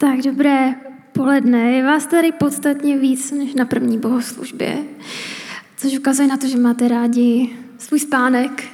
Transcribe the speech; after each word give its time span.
Tak 0.00 0.22
dobré 0.22 0.74
poledne. 1.12 1.72
Je 1.72 1.84
vás 1.84 2.06
tady 2.06 2.32
podstatně 2.32 2.98
víc 2.98 3.30
než 3.30 3.54
na 3.54 3.64
první 3.64 3.98
bohoslužbě, 3.98 4.78
což 5.76 5.98
ukazuje 5.98 6.28
na 6.28 6.36
to, 6.36 6.46
že 6.46 6.58
máte 6.58 6.88
rádi 6.88 7.56
svůj 7.78 8.00
spánek. 8.00 8.64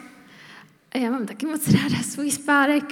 A 0.93 0.99
já 0.99 1.11
mám 1.11 1.27
taky 1.27 1.47
moc 1.47 1.69
ráda 1.69 2.03
svůj 2.03 2.31
spánek. 2.31 2.85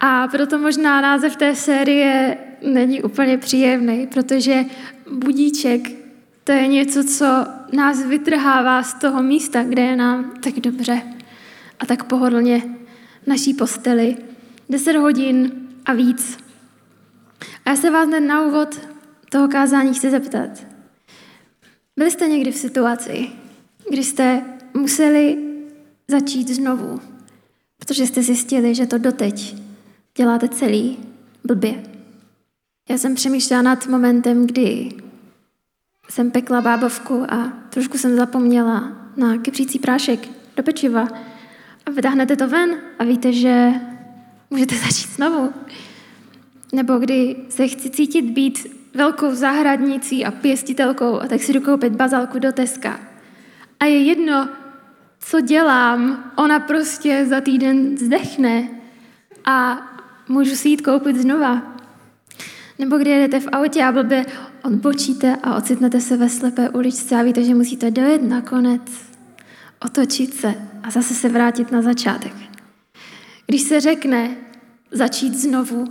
A 0.00 0.28
proto 0.28 0.58
možná 0.58 1.00
název 1.00 1.36
té 1.36 1.54
série 1.54 2.38
není 2.62 3.02
úplně 3.02 3.38
příjemný, 3.38 4.06
protože 4.06 4.64
budíček 5.12 5.80
to 6.44 6.52
je 6.52 6.66
něco, 6.66 7.04
co 7.04 7.26
nás 7.72 8.06
vytrhává 8.06 8.82
z 8.82 8.94
toho 8.94 9.22
místa, 9.22 9.64
kde 9.64 9.82
je 9.82 9.96
nám 9.96 10.32
tak 10.42 10.54
dobře 10.54 11.02
a 11.80 11.86
tak 11.86 12.04
pohodlně 12.04 12.62
naší 13.26 13.54
posteli. 13.54 14.16
Deset 14.68 14.96
hodin 14.96 15.52
a 15.84 15.92
víc. 15.92 16.45
A 17.66 17.70
já 17.70 17.76
se 17.76 17.90
vás 17.90 18.08
hned 18.08 18.20
na 18.20 18.42
úvod 18.42 18.80
toho 19.30 19.48
kázání 19.48 19.94
chci 19.94 20.10
zeptat. 20.10 20.50
Byli 21.96 22.10
jste 22.10 22.28
někdy 22.28 22.52
v 22.52 22.56
situaci, 22.56 23.28
kdy 23.90 24.04
jste 24.04 24.42
museli 24.74 25.38
začít 26.08 26.48
znovu, 26.48 27.00
protože 27.78 28.06
jste 28.06 28.22
zjistili, 28.22 28.74
že 28.74 28.86
to 28.86 28.98
doteď 28.98 29.56
děláte 30.16 30.48
celý 30.48 30.98
blbě. 31.44 31.82
Já 32.88 32.98
jsem 32.98 33.14
přemýšlela 33.14 33.62
nad 33.62 33.86
momentem, 33.86 34.46
kdy 34.46 34.88
jsem 36.08 36.30
pekla 36.30 36.60
bábovku 36.60 37.24
a 37.28 37.52
trošku 37.70 37.98
jsem 37.98 38.16
zapomněla 38.16 38.96
na 39.16 39.38
kypřící 39.38 39.78
prášek 39.78 40.28
do 40.56 40.62
pečiva. 40.62 41.08
A 41.86 41.90
vytáhnete 41.90 42.36
to 42.36 42.48
ven 42.48 42.80
a 42.98 43.04
víte, 43.04 43.32
že 43.32 43.72
můžete 44.50 44.74
začít 44.86 45.10
znovu. 45.10 45.52
Nebo 46.72 46.98
kdy 46.98 47.36
se 47.48 47.68
chci 47.68 47.90
cítit 47.90 48.22
být 48.22 48.66
velkou 48.94 49.34
zahradnicí 49.34 50.24
a 50.24 50.30
pěstitelkou 50.30 51.20
a 51.20 51.26
tak 51.28 51.42
si 51.42 51.52
jdu 51.52 51.60
koupit 51.60 51.92
bazalku 51.92 52.38
do 52.38 52.52
Teska. 52.52 53.00
A 53.80 53.84
je 53.84 54.02
jedno, 54.02 54.48
co 55.18 55.40
dělám, 55.40 56.24
ona 56.36 56.60
prostě 56.60 57.26
za 57.26 57.40
týden 57.40 57.98
zdechne 57.98 58.68
a 59.44 59.86
můžu 60.28 60.54
si 60.54 60.68
jít 60.68 60.82
koupit 60.82 61.16
znova. 61.16 61.76
Nebo 62.78 62.98
kdy 62.98 63.10
jedete 63.10 63.40
v 63.40 63.48
autě 63.52 63.84
a 63.84 63.92
blbě 63.92 64.26
odbočíte 64.62 65.36
a 65.42 65.56
ocitnete 65.56 66.00
se 66.00 66.16
ve 66.16 66.28
slepé 66.28 66.70
uličce 66.70 67.16
a 67.16 67.22
víte, 67.22 67.42
že 67.42 67.54
musíte 67.54 67.90
dojet 67.90 68.22
nakonec, 68.22 68.82
otočit 69.84 70.34
se 70.34 70.54
a 70.82 70.90
zase 70.90 71.14
se 71.14 71.28
vrátit 71.28 71.72
na 71.72 71.82
začátek. 71.82 72.32
Když 73.46 73.62
se 73.62 73.80
řekne 73.80 74.36
začít 74.90 75.34
znovu, 75.34 75.84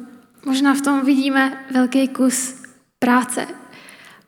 možná 0.45 0.73
v 0.73 0.81
tom 0.81 1.05
vidíme 1.05 1.65
velký 1.71 2.07
kus 2.07 2.55
práce 2.99 3.47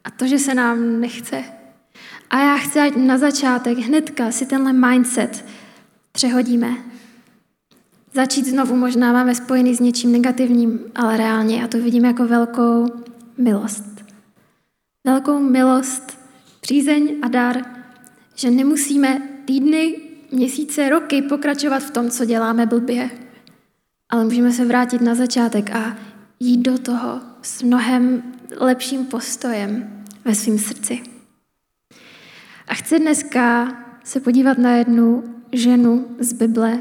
a 0.04 0.12
to, 0.12 0.28
že 0.28 0.40
se 0.40 0.54
nám 0.54 1.00
nechce. 1.00 1.44
A 2.30 2.40
já 2.40 2.58
chci, 2.58 2.80
ať 2.80 2.96
na 2.96 3.18
začátek 3.18 3.78
hnedka 3.78 4.32
si 4.32 4.46
tenhle 4.46 4.74
mindset 4.74 5.46
přehodíme. 6.12 6.70
Začít 8.14 8.46
znovu 8.46 8.76
možná 8.76 9.14
máme 9.14 9.36
spojený 9.36 9.76
s 9.76 9.80
něčím 9.80 10.12
negativním, 10.12 10.80
ale 10.96 11.18
reálně 11.18 11.62
já 11.62 11.68
to 11.68 11.78
vidím 11.78 12.06
jako 12.06 12.28
velkou 12.28 12.86
milost. 13.38 14.06
Velkou 15.04 15.40
milost, 15.40 16.20
přízeň 16.62 17.16
a 17.22 17.28
dar, 17.28 17.62
že 18.36 18.52
nemusíme 18.52 19.22
týdny, 19.46 19.96
měsíce, 20.32 20.90
roky 20.90 21.22
pokračovat 21.22 21.80
v 21.80 21.92
tom, 21.92 22.10
co 22.10 22.26
děláme 22.26 22.66
blbě, 22.66 23.10
ale 24.10 24.24
můžeme 24.24 24.52
se 24.52 24.66
vrátit 24.66 25.02
na 25.02 25.16
začátek 25.16 25.76
a 25.76 25.98
jít 26.40 26.58
do 26.58 26.78
toho 26.78 27.20
s 27.42 27.64
mnohem 27.64 28.24
lepším 28.58 29.06
postojem 29.06 30.04
ve 30.26 30.36
svém 30.36 30.58
srdci. 30.58 31.02
A 32.68 32.74
chci 32.74 33.00
dneska 33.00 33.74
se 34.04 34.20
podívat 34.20 34.58
na 34.58 34.76
jednu 34.76 35.24
ženu 35.52 36.06
z 36.20 36.34
Bible, 36.34 36.80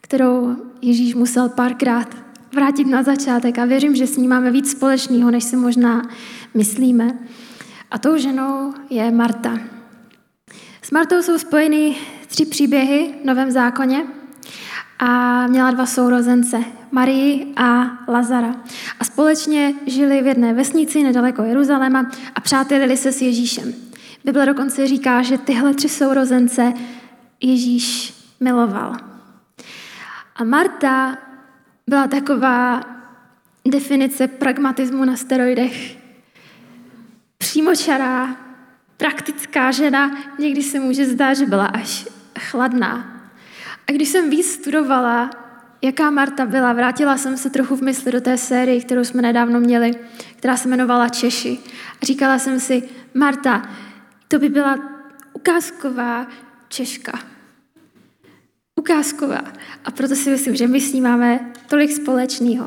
kterou 0.00 0.56
Ježíš 0.82 1.14
musel 1.14 1.48
párkrát 1.48 2.16
vrátit 2.54 2.86
na 2.86 3.02
začátek 3.02 3.58
a 3.58 3.64
věřím, 3.64 3.96
že 3.96 4.06
s 4.06 4.16
ní 4.16 4.28
máme 4.28 4.50
víc 4.50 4.70
společného, 4.70 5.30
než 5.30 5.44
si 5.44 5.56
možná 5.56 6.02
myslíme. 6.54 7.18
A 7.90 7.98
tou 7.98 8.16
ženou 8.16 8.74
je 8.90 9.10
Marta. 9.10 9.58
S 10.82 10.90
Martou 10.90 11.22
jsou 11.22 11.38
spojeny 11.38 11.96
tři 12.26 12.46
příběhy 12.46 13.14
v 13.22 13.26
Novém 13.26 13.50
zákoně 13.50 14.06
a 15.00 15.46
měla 15.46 15.70
dva 15.70 15.86
sourozence, 15.86 16.64
Marii 16.90 17.52
a 17.56 17.98
Lazara. 18.08 18.54
A 19.00 19.04
společně 19.04 19.74
žili 19.86 20.22
v 20.22 20.26
jedné 20.26 20.54
vesnici 20.54 21.02
nedaleko 21.02 21.42
Jeruzaléma 21.42 22.10
a 22.34 22.40
přátelili 22.40 22.96
se 22.96 23.12
s 23.12 23.22
Ježíšem. 23.22 23.74
Bible 24.24 24.46
dokonce 24.46 24.86
říká, 24.86 25.22
že 25.22 25.38
tyhle 25.38 25.74
tři 25.74 25.88
sourozence 25.88 26.72
Ježíš 27.40 28.14
miloval. 28.40 28.96
A 30.36 30.44
Marta 30.44 31.18
byla 31.86 32.06
taková 32.06 32.80
definice 33.68 34.28
pragmatismu 34.28 35.04
na 35.04 35.16
steroidech. 35.16 35.96
Přímočará, 37.38 38.36
praktická 38.96 39.70
žena, 39.70 40.16
někdy 40.38 40.62
se 40.62 40.80
může 40.80 41.06
zdát, 41.06 41.34
že 41.34 41.46
byla 41.46 41.66
až 41.66 42.08
chladná. 42.38 43.19
A 43.86 43.92
když 43.92 44.08
jsem 44.08 44.30
víc 44.30 44.52
studovala, 44.52 45.30
jaká 45.82 46.10
Marta 46.10 46.46
byla, 46.46 46.72
vrátila 46.72 47.18
jsem 47.18 47.36
se 47.36 47.50
trochu 47.50 47.76
v 47.76 47.82
mysli 47.82 48.12
do 48.12 48.20
té 48.20 48.38
série, 48.38 48.80
kterou 48.80 49.04
jsme 49.04 49.22
nedávno 49.22 49.60
měli, 49.60 49.94
která 50.36 50.56
se 50.56 50.68
jmenovala 50.68 51.08
Češi. 51.08 51.58
A 52.02 52.06
říkala 52.06 52.38
jsem 52.38 52.60
si, 52.60 52.88
Marta, 53.14 53.68
to 54.28 54.38
by 54.38 54.48
byla 54.48 54.78
ukázková 55.32 56.26
Češka 56.68 57.30
ukázková. 58.80 59.40
A 59.84 59.90
proto 59.90 60.16
si 60.16 60.30
myslím, 60.30 60.56
že 60.56 60.66
my 60.66 60.80
s 60.80 60.92
ní 60.92 61.00
máme 61.00 61.52
tolik 61.68 61.92
společného. 61.92 62.66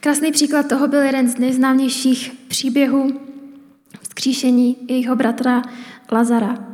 Krásný 0.00 0.32
příklad 0.32 0.68
toho 0.68 0.88
byl 0.88 1.02
jeden 1.02 1.28
z 1.28 1.38
nejznámějších 1.38 2.32
příběhů 2.48 3.20
vzkříšení 4.02 4.76
jejího 4.88 5.16
bratra 5.16 5.62
Lazara, 6.12 6.73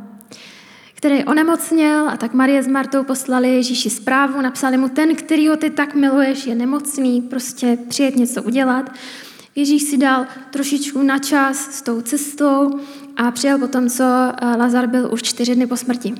který 1.01 1.25
onemocněl 1.25 2.09
a 2.09 2.17
tak 2.17 2.33
Marie 2.33 2.63
s 2.63 2.67
Martou 2.67 3.03
poslali 3.03 3.49
Ježíši 3.49 3.89
zprávu, 3.89 4.41
napsali 4.41 4.77
mu, 4.77 4.89
ten, 4.89 5.15
který 5.15 5.47
ho 5.47 5.57
ty 5.57 5.69
tak 5.69 5.95
miluješ, 5.95 6.47
je 6.47 6.55
nemocný, 6.55 7.21
prostě 7.21 7.77
přijet 7.89 8.15
něco 8.15 8.43
udělat. 8.43 8.91
Ježíš 9.55 9.83
si 9.83 9.97
dal 9.97 10.25
trošičku 10.49 11.03
na 11.03 11.19
čas 11.19 11.57
s 11.57 11.81
tou 11.81 12.01
cestou 12.01 12.79
a 13.17 13.31
přijel 13.31 13.59
potom, 13.59 13.89
co 13.89 14.03
Lazar 14.57 14.87
byl 14.87 15.09
už 15.13 15.21
čtyři 15.21 15.55
dny 15.55 15.67
po 15.67 15.77
smrti. 15.77 16.15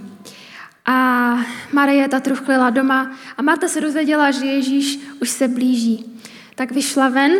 A 0.85 1.37
Marie 1.71 2.07
ta 2.07 2.19
truchlila 2.19 2.69
doma 2.69 3.11
a 3.37 3.41
Marta 3.41 3.67
se 3.67 3.81
dozvěděla, 3.81 4.31
že 4.31 4.45
Ježíš 4.45 4.99
už 5.21 5.29
se 5.29 5.47
blíží. 5.47 6.19
Tak 6.55 6.71
vyšla 6.71 7.09
ven 7.09 7.31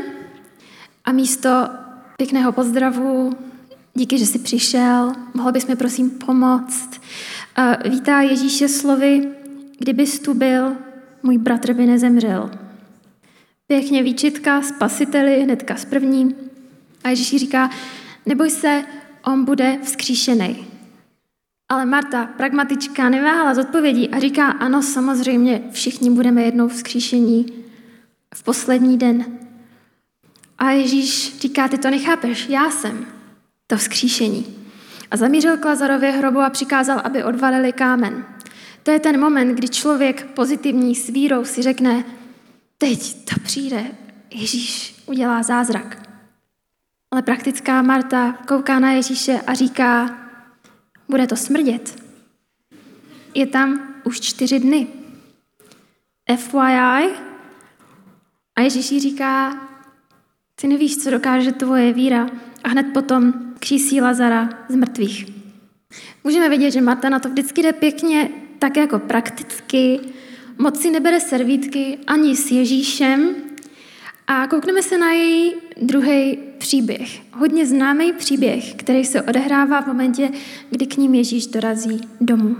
a 1.05 1.11
místo 1.11 1.49
pěkného 2.17 2.51
pozdravu, 2.51 3.37
díky, 3.93 4.17
že 4.17 4.25
jsi 4.25 4.39
přišel, 4.39 5.13
mohl 5.33 5.51
bys 5.51 5.67
mi 5.67 5.75
prosím 5.75 6.09
pomoct, 6.09 7.01
vítá 7.89 8.21
Ježíše 8.21 8.67
slovy, 8.67 9.27
kdybys 9.79 10.19
tu 10.19 10.33
byl, 10.33 10.75
můj 11.23 11.37
bratr 11.37 11.73
by 11.73 11.85
nezemřel. 11.85 12.51
Pěkně 13.67 14.03
výčitka, 14.03 14.61
spasiteli, 14.61 15.41
hnedka 15.41 15.75
z 15.75 15.85
první. 15.85 16.35
A 17.03 17.09
Ježíš 17.09 17.39
říká, 17.39 17.69
neboj 18.25 18.49
se, 18.49 18.83
on 19.25 19.45
bude 19.45 19.77
vzkříšený. 19.83 20.67
Ale 21.69 21.85
Marta, 21.85 22.25
pragmatička, 22.25 23.09
neváhala 23.09 23.53
z 23.53 23.57
odpovědí 23.57 24.09
a 24.09 24.19
říká, 24.19 24.47
ano, 24.47 24.81
samozřejmě, 24.81 25.61
všichni 25.71 26.09
budeme 26.09 26.41
jednou 26.41 26.67
vzkříšení 26.67 27.45
v 28.35 28.43
poslední 28.43 28.97
den. 28.97 29.25
A 30.57 30.71
Ježíš 30.71 31.39
říká, 31.39 31.67
ty 31.67 31.77
to 31.77 31.89
nechápeš, 31.89 32.49
já 32.49 32.71
jsem 32.71 33.05
to 33.71 33.77
vzkříšení. 33.77 34.45
A 35.11 35.17
zamířil 35.17 35.57
k 35.57 35.65
Lazarově 35.65 36.11
hrobu 36.11 36.39
a 36.39 36.49
přikázal, 36.49 37.01
aby 37.03 37.23
odvalili 37.23 37.73
kámen. 37.73 38.25
To 38.83 38.91
je 38.91 38.99
ten 38.99 39.19
moment, 39.19 39.55
kdy 39.55 39.69
člověk 39.69 40.25
pozitivní 40.25 40.95
s 40.95 41.09
vírou 41.09 41.45
si 41.45 41.61
řekne, 41.61 42.05
teď 42.77 43.25
to 43.25 43.39
přijde, 43.43 43.85
Ježíš 44.33 44.95
udělá 45.05 45.43
zázrak. 45.43 46.09
Ale 47.11 47.21
praktická 47.21 47.81
Marta 47.81 48.37
kouká 48.47 48.79
na 48.79 48.91
Ježíše 48.91 49.41
a 49.47 49.53
říká, 49.53 50.17
bude 51.09 51.27
to 51.27 51.35
smrdět. 51.35 52.03
Je 53.33 53.47
tam 53.47 53.93
už 54.03 54.19
čtyři 54.19 54.59
dny. 54.59 54.87
FYI. 56.35 57.09
A 58.55 58.61
Ježíš 58.61 59.01
říká, 59.01 59.61
ty 60.55 60.67
nevíš, 60.67 60.97
co 60.97 61.11
dokáže 61.11 61.51
tvoje 61.51 61.93
víra. 61.93 62.27
A 62.63 62.69
hned 62.69 62.85
potom 62.93 63.33
křísí 63.59 64.01
Lazara 64.01 64.49
z 64.69 64.75
mrtvých. 64.75 65.25
Můžeme 66.23 66.49
vidět, 66.49 66.71
že 66.71 66.81
Marta 66.81 67.09
na 67.09 67.19
to 67.19 67.29
vždycky 67.29 67.63
jde 67.63 67.73
pěkně 67.73 68.29
tak 68.59 68.77
jako 68.77 68.99
prakticky, 68.99 69.99
moc 70.57 70.81
si 70.81 70.91
nebere 70.91 71.19
servítky 71.19 71.97
ani 72.07 72.35
s 72.35 72.51
Ježíšem 72.51 73.35
A 74.27 74.47
koukneme 74.47 74.83
se 74.83 74.97
na 74.97 75.11
její 75.11 75.53
druhý 75.81 76.37
příběh. 76.57 77.21
Hodně 77.33 77.65
známý 77.65 78.13
příběh, 78.13 78.73
který 78.73 79.05
se 79.05 79.21
odehrává 79.21 79.81
v 79.81 79.87
momentě, 79.87 80.31
kdy 80.69 80.85
k 80.85 80.97
ním 80.97 81.15
Ježíš 81.15 81.47
dorazí 81.47 82.01
domů. 82.21 82.55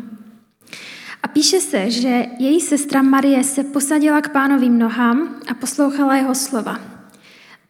A 1.24 1.28
píše 1.28 1.60
se, 1.60 1.92
že 1.92 2.26
její 2.40 2.62
sestra 2.62 3.02
Marie 3.02 3.44
se 3.44 3.64
posadila 3.64 4.22
k 4.22 4.32
pánovým 4.32 4.80
nohám 4.80 5.36
a 5.48 5.54
poslouchala 5.54 6.16
jeho 6.16 6.36
slova. 6.36 6.91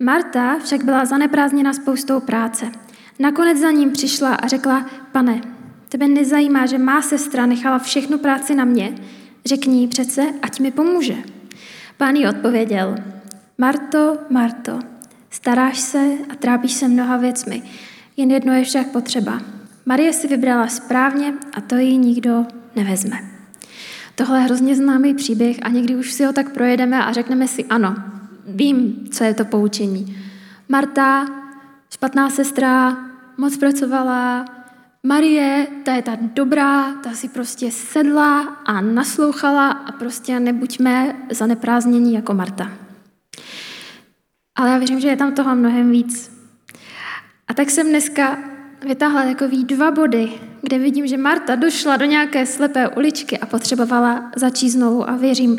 Marta 0.02 0.60
však 0.64 0.84
byla 0.84 1.06
zaneprázdněna 1.06 1.74
spoustou 1.74 2.20
práce. 2.20 2.66
Nakonec 3.20 3.58
za 3.58 3.72
ním 3.72 3.92
přišla 3.92 4.36
a 4.36 4.48
řekla, 4.48 4.86
pane, 5.12 5.42
tebe 5.90 6.08
nezajímá, 6.08 6.66
že 6.66 6.78
má 6.78 7.02
sestra 7.02 7.46
nechala 7.46 7.80
všechnu 7.80 8.18
práci 8.18 8.56
na 8.56 8.66
mě, 8.66 8.96
řekni 9.46 9.82
jí 9.82 9.88
přece, 9.88 10.34
ať 10.42 10.60
mi 10.60 10.72
pomůže. 10.72 11.16
Pán 11.98 12.16
jí 12.16 12.28
odpověděl, 12.28 12.96
Marto, 13.58 14.18
Marto, 14.30 14.80
staráš 15.30 15.80
se 15.80 16.08
a 16.30 16.36
trápíš 16.36 16.74
se 16.74 16.88
mnoha 16.88 17.18
věcmi, 17.18 17.64
jen 18.18 18.32
jedno 18.32 18.54
je 18.54 18.64
však 18.64 18.88
potřeba. 18.88 19.42
Marie 19.86 20.14
si 20.14 20.28
vybrala 20.28 20.68
správně 20.68 21.34
a 21.54 21.62
to 21.62 21.76
jí 21.76 21.98
nikdo 21.98 22.46
nevezme. 22.76 23.18
Tohle 24.16 24.40
je 24.40 24.44
hrozně 24.44 24.76
známý 24.76 25.14
příběh 25.14 25.58
a 25.62 25.70
někdy 25.70 25.96
už 25.96 26.12
si 26.12 26.24
ho 26.24 26.34
tak 26.34 26.54
projedeme 26.54 27.06
a 27.06 27.14
řekneme 27.14 27.48
si 27.48 27.66
ano, 27.66 28.11
vím, 28.56 29.08
co 29.12 29.24
je 29.24 29.34
to 29.34 29.46
poučení. 29.46 30.18
Marta, 30.70 31.26
špatná 31.94 32.30
sestra, 32.30 32.98
moc 33.38 33.58
pracovala, 33.58 34.46
Marie, 35.04 35.68
ta 35.84 35.96
je 35.96 36.02
ta 36.02 36.18
dobrá, 36.22 36.94
ta 36.94 37.14
si 37.14 37.30
prostě 37.30 37.72
sedla 37.72 38.42
a 38.42 38.82
naslouchala 38.82 39.72
a 39.72 39.92
prostě 39.92 40.40
nebuďme 40.40 41.16
zaneprázdnění 41.32 42.14
jako 42.14 42.34
Marta. 42.34 42.72
Ale 44.56 44.70
já 44.70 44.78
věřím, 44.78 45.00
že 45.00 45.08
je 45.08 45.16
tam 45.16 45.34
toho 45.34 45.56
mnohem 45.56 45.92
víc. 45.92 46.32
A 47.48 47.54
tak 47.54 47.70
jsem 47.70 47.90
dneska 47.90 48.38
vytáhla 48.86 49.24
takový 49.24 49.64
dva 49.64 49.92
body, 49.92 50.32
kde 50.62 50.80
vidím, 50.80 51.08
že 51.08 51.18
Marta 51.18 51.56
došla 51.56 51.98
do 51.98 52.06
nějaké 52.06 52.46
slepé 52.46 52.90
uličky 52.90 53.40
a 53.40 53.46
potřebovala 53.46 54.32
začít 54.36 54.70
znovu 54.70 55.10
a 55.10 55.16
věřím, 55.16 55.58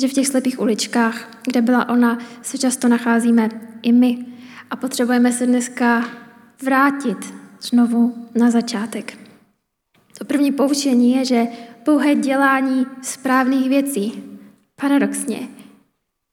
že 0.00 0.08
v 0.08 0.12
těch 0.12 0.26
slepých 0.26 0.60
uličkách, 0.60 1.30
kde 1.44 1.62
byla 1.62 1.88
ona, 1.88 2.18
se 2.42 2.58
často 2.58 2.88
nacházíme 2.88 3.48
i 3.82 3.92
my 3.92 4.26
a 4.70 4.76
potřebujeme 4.76 5.32
se 5.32 5.46
dneska 5.46 6.08
vrátit 6.62 7.34
znovu 7.60 8.28
na 8.34 8.50
začátek. 8.50 9.18
To 10.18 10.24
první 10.24 10.52
poučení 10.52 11.12
je, 11.12 11.24
že 11.24 11.46
pouhé 11.84 12.14
dělání 12.14 12.86
správných 13.02 13.68
věcí 13.68 14.22
paradoxně 14.80 15.48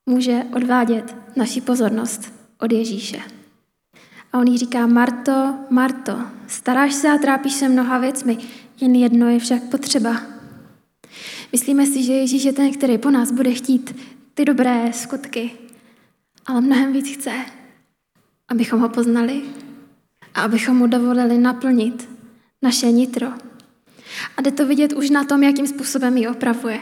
může 0.06 0.42
odvádět 0.52 1.16
naši 1.36 1.60
pozornost 1.60 2.32
od 2.60 2.72
Ježíše. 2.72 3.18
A 4.32 4.38
on 4.38 4.46
jí 4.46 4.58
říká, 4.58 4.86
Marto, 4.86 5.54
Marto, 5.70 6.18
staráš 6.46 6.94
se 6.94 7.08
a 7.08 7.18
trápíš 7.18 7.52
se 7.52 7.68
mnoha 7.68 7.98
věcmi, 7.98 8.38
jen 8.80 8.94
jedno 8.94 9.28
je 9.28 9.38
však 9.38 9.62
potřeba. 9.62 10.37
Myslíme 11.52 11.86
si, 11.86 12.02
že 12.02 12.12
Ježíš 12.12 12.44
je 12.44 12.52
ten, 12.52 12.72
který 12.72 12.98
po 12.98 13.10
nás 13.10 13.32
bude 13.32 13.54
chtít 13.54 13.96
ty 14.34 14.44
dobré 14.44 14.92
skutky, 14.92 15.50
ale 16.46 16.60
mnohem 16.60 16.92
víc 16.92 17.08
chce, 17.18 17.32
abychom 18.48 18.80
ho 18.80 18.88
poznali 18.88 19.42
a 20.34 20.42
abychom 20.42 20.76
mu 20.76 20.86
dovolili 20.86 21.38
naplnit 21.38 22.08
naše 22.62 22.92
nitro. 22.92 23.26
A 24.36 24.42
jde 24.42 24.50
to 24.50 24.66
vidět 24.66 24.92
už 24.92 25.10
na 25.10 25.24
tom, 25.24 25.42
jakým 25.42 25.66
způsobem 25.66 26.16
ji 26.16 26.28
opravuje. 26.28 26.80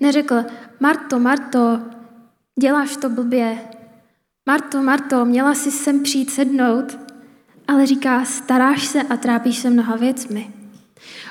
Neřekl, 0.00 0.44
Marto, 0.80 1.18
Marto, 1.18 1.80
děláš 2.60 2.96
to 2.96 3.08
blbě. 3.08 3.58
Marto, 4.46 4.82
Marto, 4.82 5.24
měla 5.24 5.54
si 5.54 5.70
sem 5.70 6.02
přijít 6.02 6.30
sednout, 6.30 6.98
ale 7.68 7.86
říká, 7.86 8.24
staráš 8.24 8.86
se 8.86 9.02
a 9.02 9.16
trápíš 9.16 9.58
se 9.58 9.70
mnoha 9.70 9.96
věcmi. 9.96 10.61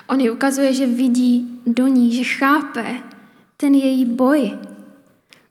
On 0.08 0.20
ji 0.20 0.30
ukazuje, 0.30 0.74
že 0.74 0.88
vidí 0.88 1.62
do 1.66 1.88
ní, 1.88 2.16
že 2.16 2.24
chápe 2.24 2.86
ten 3.58 3.76
její 3.76 4.06
boj. 4.06 4.52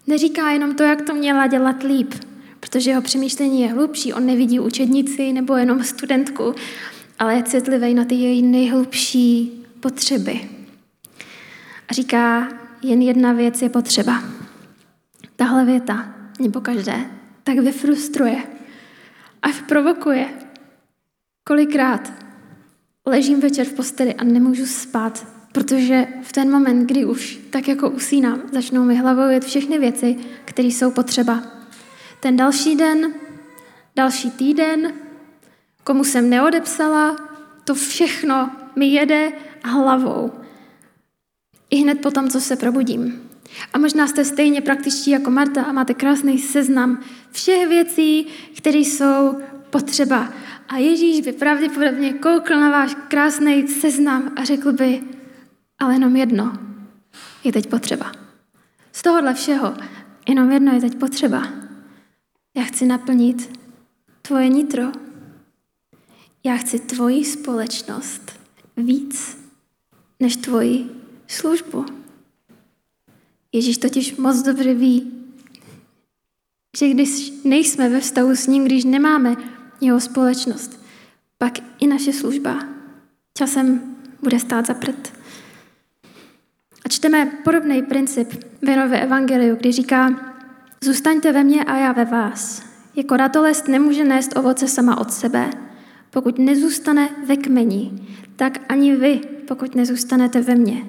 Neříká 0.07 0.51
jenom 0.51 0.75
to, 0.75 0.83
jak 0.83 1.03
to 1.03 1.15
měla 1.15 1.47
dělat 1.47 1.83
líp, 1.83 2.15
protože 2.61 2.91
jeho 2.91 3.03
přemýšlení 3.03 3.63
je 3.63 3.73
hlubší. 3.73 4.13
On 4.13 4.27
nevidí 4.27 4.61
učednici 4.61 5.33
nebo 5.33 5.57
jenom 5.57 5.85
studentku, 5.85 6.55
ale 7.19 7.35
je 7.35 7.43
citlivý 7.43 7.95
na 7.95 8.05
ty 8.05 8.15
její 8.15 8.43
nejhlubší 8.43 9.53
potřeby. 9.81 10.41
A 11.89 11.93
říká, 11.93 12.49
jen 12.83 13.03
jedna 13.03 13.33
věc 13.33 13.63
je 13.63 13.69
potřeba. 13.69 14.23
Tahle 15.37 15.65
věta, 15.65 16.15
nebo 16.41 16.61
každé, 16.61 17.11
tak 17.45 17.59
vyfrustruje, 17.59 18.43
až 19.43 19.61
provokuje. 19.69 20.29
Kolikrát 21.45 22.13
ležím 23.07 23.41
večer 23.41 23.67
v 23.67 23.73
posteli 23.73 24.15
a 24.15 24.25
nemůžu 24.25 24.67
spát, 24.67 25.27
protože 25.53 26.07
v 26.23 26.33
ten 26.33 26.51
moment, 26.51 26.87
kdy 26.87 27.05
už 27.05 27.41
tak 27.51 27.69
jako 27.69 27.91
usínám, 27.91 28.43
začnou 28.53 28.85
mi 28.85 28.97
hlavou 28.97 29.29
jet 29.29 29.45
všechny 29.45 29.79
věci, 29.79 30.17
které 30.45 30.69
jsou 30.69 30.91
potřeba. 30.91 31.43
Ten 32.21 32.37
další 32.37 32.77
den, 32.77 33.15
další 33.97 34.31
týden, 34.31 34.93
komu 35.85 36.05
jsem 36.05 36.31
neodepsala, 36.31 37.17
to 37.65 37.75
všechno 37.75 38.51
mi 38.77 38.87
jede 38.87 39.33
hlavou. 39.65 40.33
I 41.71 41.77
hned 41.77 42.01
po 42.01 42.11
tom, 42.11 42.29
co 42.29 42.41
se 42.41 42.57
probudím. 42.57 43.31
A 43.73 43.79
možná 43.79 44.07
jste 44.07 44.25
stejně 44.25 44.61
praktičtí 44.61 45.11
jako 45.11 45.31
Marta 45.31 45.63
a 45.63 45.73
máte 45.73 45.95
krásný 45.95 46.39
seznam 46.39 47.01
všech 47.33 47.69
věcí, 47.69 48.27
které 48.57 48.79
jsou 48.79 49.37
potřeba. 49.71 50.33
A 50.69 50.77
Ježíš 50.77 51.21
by 51.21 51.33
pravděpodobně 51.33 52.13
koukl 52.13 52.55
na 52.55 52.71
váš 52.71 52.97
krásný 53.09 53.69
seznam 53.69 54.33
a 54.37 54.45
řekl 54.45 54.73
by, 54.73 55.03
ale 55.79 55.95
jenom 55.95 56.17
jedno 56.17 56.53
je 57.45 57.53
teď 57.53 57.67
potřeba. 57.67 58.13
Z 58.93 59.03
tohohle 59.03 59.35
všeho 59.35 59.75
jenom 60.29 60.51
jedno 60.51 60.73
je 60.73 60.81
teď 60.81 60.95
potřeba. 60.95 61.49
Já 62.57 62.63
chci 62.65 62.87
naplnit 62.87 63.59
tvoje 64.23 64.49
nitro. 64.49 64.83
Já 66.45 66.57
chci 66.57 66.79
tvoji 66.79 67.25
společnost 67.25 68.33
víc 68.77 69.39
než 70.21 70.37
tvoji 70.37 70.91
službu. 71.27 71.87
Ježíš 73.53 73.79
totiž 73.79 74.17
moc 74.17 74.43
dobře 74.43 74.75
ví, 74.75 75.13
že 76.79 76.89
když 76.89 77.33
nejsme 77.45 77.89
ve 77.89 78.01
vztahu 78.01 78.37
s 78.37 78.47
ním, 78.47 78.65
když 78.65 78.85
nemáme 78.85 79.37
jeho 79.81 80.01
společnost, 80.01 80.85
pak 81.39 81.53
i 81.79 81.87
naše 81.87 82.13
služba 82.13 82.59
časem 83.39 83.81
bude 84.23 84.39
stát 84.39 84.67
za 84.67 84.75
prd. 84.75 85.13
A 86.85 86.89
čteme 86.89 87.27
podobný 87.45 87.83
princip 87.83 88.33
v 88.63 88.69
Janové 88.69 89.01
evangeliu, 89.01 89.57
kdy 89.57 89.73
říká, 89.73 90.11
zůstaňte 90.85 91.33
ve 91.33 91.45
mně 91.45 91.65
a 91.65 91.77
já 91.77 91.93
ve 91.93 92.05
vás. 92.05 92.63
Jako 92.97 93.17
ratolest 93.17 93.69
nemůže 93.69 94.05
nést 94.05 94.37
ovoce 94.37 94.69
sama 94.69 94.99
od 94.99 95.13
sebe, 95.13 95.51
pokud 96.11 96.39
nezůstane 96.39 97.09
ve 97.27 97.37
kmeni, 97.37 97.93
tak 98.37 98.59
ani 98.69 98.97
vy, 98.97 99.21
pokud 99.49 99.75
nezůstanete 99.75 100.41
ve 100.41 100.55
mně. 100.55 100.83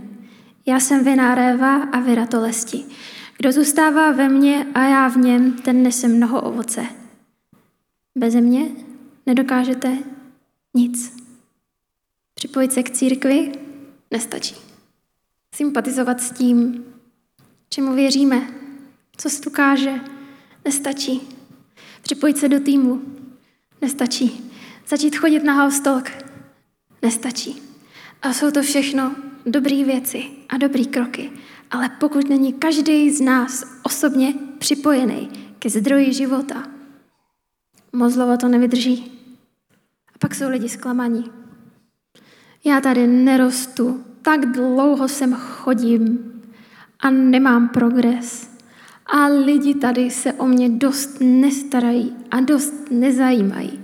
Já 0.65 0.79
jsem 0.79 1.03
viná 1.03 1.35
réva 1.35 1.75
a 1.83 1.99
vy 1.99 2.15
ratolesti. 2.15 2.83
Kdo 3.37 3.51
zůstává 3.51 4.11
ve 4.11 4.29
mně 4.29 4.65
a 4.73 4.83
já 4.83 5.07
v 5.07 5.17
něm, 5.17 5.51
ten 5.51 5.83
nese 5.83 6.07
mnoho 6.07 6.41
ovoce. 6.41 7.00
Beze 8.15 8.41
mě 8.41 8.69
nedokážete 9.25 9.97
nic. 10.73 11.13
Připojit 12.33 12.73
se 12.73 12.83
k 12.83 12.89
církvi 12.89 13.51
nestačí. 14.11 14.55
Sympatizovat 15.55 16.21
s 16.21 16.31
tím, 16.31 16.85
čemu 17.69 17.95
věříme, 17.95 18.47
co 19.17 19.29
se 19.29 19.41
tu 19.41 19.49
káže, 19.49 19.99
nestačí. 20.65 21.21
Připojit 22.01 22.37
se 22.37 22.49
do 22.49 22.59
týmu 22.59 23.01
nestačí. 23.81 24.51
Začít 24.87 25.15
chodit 25.15 25.43
na 25.43 25.63
house 25.63 25.81
talk 25.81 26.11
nestačí. 27.01 27.61
A 28.21 28.33
jsou 28.33 28.51
to 28.51 28.61
všechno 28.61 29.15
dobré 29.45 29.83
věci 29.83 30.23
a 30.49 30.57
dobré 30.57 30.83
kroky. 30.83 31.31
Ale 31.71 31.89
pokud 31.89 32.29
není 32.29 32.53
každý 32.53 33.11
z 33.11 33.21
nás 33.21 33.65
osobně 33.83 34.33
připojený 34.57 35.29
ke 35.59 35.69
zdroji 35.69 36.13
života, 36.13 36.67
moc 37.93 38.13
dlouho 38.13 38.37
to 38.37 38.47
nevydrží. 38.47 39.11
A 40.15 40.17
pak 40.19 40.35
jsou 40.35 40.49
lidi 40.49 40.69
zklamaní. 40.69 41.23
Já 42.63 42.81
tady 42.81 43.07
nerostu, 43.07 44.03
tak 44.21 44.45
dlouho 44.45 45.07
sem 45.07 45.33
chodím 45.33 46.33
a 46.99 47.09
nemám 47.09 47.69
progres. 47.69 48.51
A 49.05 49.27
lidi 49.27 49.73
tady 49.73 50.09
se 50.09 50.33
o 50.33 50.47
mě 50.47 50.69
dost 50.69 51.17
nestarají 51.19 52.15
a 52.31 52.41
dost 52.41 52.73
nezajímají. 52.91 53.79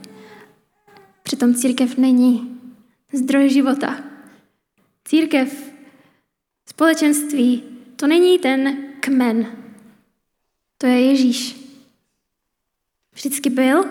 Přitom 1.24 1.54
církev 1.54 1.98
není 1.98 2.60
zdroj 3.14 3.50
života. 3.50 3.98
Církev, 5.06 5.74
společenství, 6.70 7.64
to 7.96 8.08
není 8.08 8.40
ten 8.40 8.78
kmen. 9.00 9.48
To 10.78 10.88
je 10.88 11.02
Ježíš. 11.02 11.67
Vždycky 13.18 13.50
byl 13.50 13.86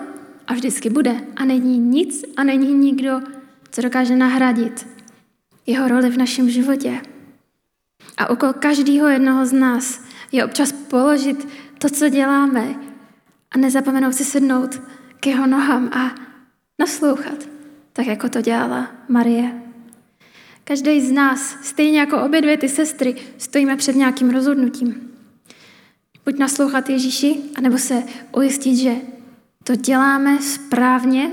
a 0.47 0.53
vždycky 0.53 0.89
bude. 0.89 1.21
A 1.35 1.45
není 1.45 1.77
nic 1.77 2.23
a 2.37 2.43
není 2.43 2.73
nikdo, 2.73 3.21
co 3.71 3.81
dokáže 3.81 4.15
nahradit 4.15 4.87
jeho 5.65 5.87
roli 5.87 6.09
v 6.09 6.17
našem 6.17 6.49
životě. 6.49 7.01
A 8.17 8.29
okolo 8.29 8.53
každého 8.53 9.07
jednoho 9.07 9.45
z 9.45 9.53
nás 9.53 10.01
je 10.31 10.45
občas 10.45 10.71
položit 10.71 11.47
to, 11.77 11.89
co 11.89 12.09
děláme 12.09 12.75
a 13.51 13.57
nezapomenout 13.57 14.15
si 14.15 14.25
sednout 14.25 14.81
k 15.19 15.27
jeho 15.27 15.47
nohám 15.47 15.89
a 15.93 16.15
naslouchat, 16.79 17.49
tak 17.93 18.07
jako 18.07 18.29
to 18.29 18.41
dělala 18.41 18.91
Marie. 19.09 19.61
Každý 20.63 21.01
z 21.01 21.11
nás, 21.11 21.57
stejně 21.61 21.99
jako 21.99 22.21
obě 22.21 22.41
dvě 22.41 22.57
ty 22.57 22.69
sestry, 22.69 23.15
stojíme 23.37 23.75
před 23.75 23.95
nějakým 23.95 24.29
rozhodnutím. 24.29 25.11
Buď 26.25 26.37
naslouchat 26.37 26.89
Ježíši, 26.89 27.35
anebo 27.57 27.77
se 27.77 28.03
ujistit, 28.31 28.75
že 28.75 28.95
to 29.67 29.75
děláme 29.75 30.41
správně 30.41 31.31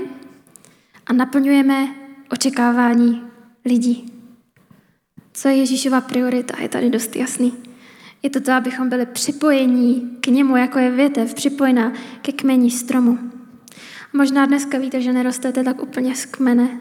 a 1.05 1.13
naplňujeme 1.13 1.87
očekávání 2.29 3.23
lidí. 3.65 4.13
Co 5.33 5.47
je 5.47 5.55
Ježíšova 5.55 6.01
priorita, 6.01 6.61
je 6.61 6.69
tady 6.69 6.89
dost 6.89 7.15
jasný. 7.15 7.53
Je 8.23 8.29
to 8.29 8.41
to, 8.41 8.51
abychom 8.51 8.89
byli 8.89 9.05
připojení 9.05 10.17
k 10.21 10.27
němu, 10.27 10.55
jako 10.55 10.79
je 10.79 10.91
větev, 10.91 11.33
připojená 11.33 11.93
ke 12.21 12.31
kmeni 12.31 12.71
stromu. 12.71 13.19
Možná 14.13 14.45
dneska 14.45 14.77
víte, 14.77 15.01
že 15.01 15.13
nerostete 15.13 15.63
tak 15.63 15.83
úplně 15.83 16.15
z 16.15 16.25
kmene, 16.25 16.79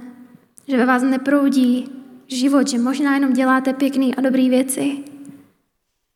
že 0.69 0.77
ve 0.77 0.87
vás 0.87 1.03
neproudí 1.03 1.91
život, 2.29 2.69
že 2.69 2.79
možná 2.79 3.15
jenom 3.15 3.33
děláte 3.33 3.73
pěkné 3.73 4.07
a 4.17 4.21
dobré 4.21 4.49
věci. 4.49 5.05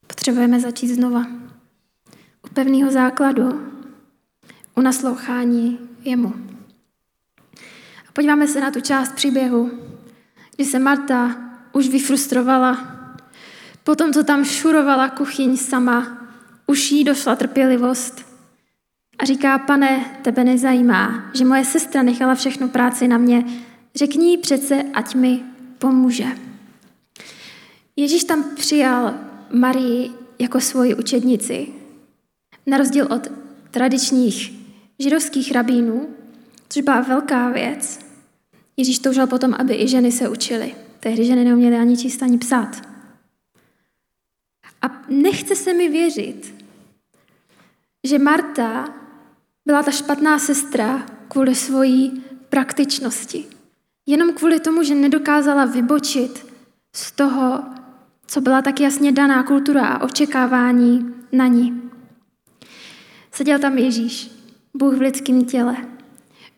Potřebujeme 0.06 0.60
začít 0.60 0.88
znova. 0.88 1.26
U 2.46 2.54
pevného 2.54 2.90
základu, 2.90 3.77
u 4.78 4.80
naslouchání 4.80 5.78
jemu. 6.04 6.34
A 8.08 8.12
podíváme 8.12 8.48
se 8.48 8.60
na 8.60 8.70
tu 8.70 8.80
část 8.80 9.12
příběhu, 9.12 9.70
kdy 10.56 10.64
se 10.64 10.78
Marta 10.78 11.36
už 11.72 11.88
vyfrustrovala. 11.88 12.98
Potom, 13.84 14.12
co 14.12 14.24
tam 14.24 14.44
šurovala 14.44 15.08
kuchyň 15.08 15.56
sama, 15.56 16.18
už 16.66 16.90
jí 16.90 17.04
došla 17.04 17.36
trpělivost. 17.36 18.26
A 19.18 19.24
říká, 19.24 19.58
pane, 19.58 20.18
tebe 20.22 20.44
nezajímá, 20.44 21.30
že 21.34 21.44
moje 21.44 21.64
sestra 21.64 22.02
nechala 22.02 22.34
všechnu 22.34 22.68
práci 22.68 23.08
na 23.08 23.18
mě. 23.18 23.44
Řekni 23.94 24.30
jí 24.30 24.38
přece, 24.38 24.82
ať 24.94 25.14
mi 25.14 25.42
pomůže. 25.78 26.26
Ježíš 27.96 28.24
tam 28.24 28.44
přijal 28.56 29.14
Marii 29.52 30.10
jako 30.38 30.60
svoji 30.60 30.94
učednici. 30.94 31.68
Na 32.66 32.78
rozdíl 32.78 33.06
od 33.10 33.28
tradičních 33.70 34.57
židovských 34.98 35.52
rabínů, 35.52 36.08
což 36.68 36.82
byla 36.82 37.00
velká 37.00 37.48
věc, 37.48 38.08
Ježíš 38.76 38.98
toužil 38.98 39.26
potom, 39.26 39.54
aby 39.58 39.74
i 39.74 39.88
ženy 39.88 40.12
se 40.12 40.28
učily. 40.28 40.74
Tehdy 41.00 41.24
ženy 41.24 41.44
neuměly 41.44 41.76
ani 41.76 41.96
číst, 41.96 42.22
ani 42.22 42.38
psát. 42.38 42.82
A 44.82 44.86
nechce 45.08 45.56
se 45.56 45.74
mi 45.74 45.88
věřit, 45.88 46.54
že 48.04 48.18
Marta 48.18 48.94
byla 49.66 49.82
ta 49.82 49.90
špatná 49.90 50.38
sestra 50.38 51.06
kvůli 51.28 51.54
svojí 51.54 52.22
praktičnosti. 52.48 53.44
Jenom 54.06 54.32
kvůli 54.32 54.60
tomu, 54.60 54.82
že 54.82 54.94
nedokázala 54.94 55.64
vybočit 55.64 56.46
z 56.94 57.12
toho, 57.12 57.64
co 58.26 58.40
byla 58.40 58.62
tak 58.62 58.80
jasně 58.80 59.12
daná 59.12 59.42
kultura 59.42 59.86
a 59.86 60.02
očekávání 60.04 61.14
na 61.32 61.46
ní. 61.46 61.82
Seděl 63.32 63.58
tam 63.58 63.78
Ježíš, 63.78 64.37
Bůh 64.74 64.94
v 64.94 65.00
lidském 65.00 65.44
těle. 65.44 65.76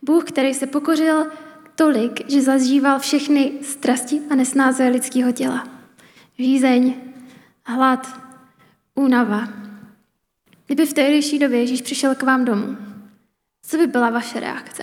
Bůh, 0.03 0.25
který 0.25 0.55
se 0.55 0.67
pokořil 0.67 1.27
tolik, 1.75 2.31
že 2.31 2.43
zažíval 2.43 2.99
všechny 2.99 3.53
strasti 3.63 4.21
a 4.31 4.35
nesnáze 4.35 4.89
lidského 4.89 5.33
těla. 5.33 5.69
Žízeň, 6.39 6.95
hlad, 7.65 8.21
únava. 8.95 9.49
Kdyby 10.67 10.87
v 10.87 10.93
tehdejší 10.93 11.39
době 11.39 11.61
Ježíš 11.61 11.83
přišel 11.83 12.15
k 12.15 12.23
vám 12.23 12.45
domů, 12.45 12.77
co 13.63 13.77
by 13.77 13.87
byla 13.87 14.11
vaše 14.11 14.41
reakce? 14.41 14.83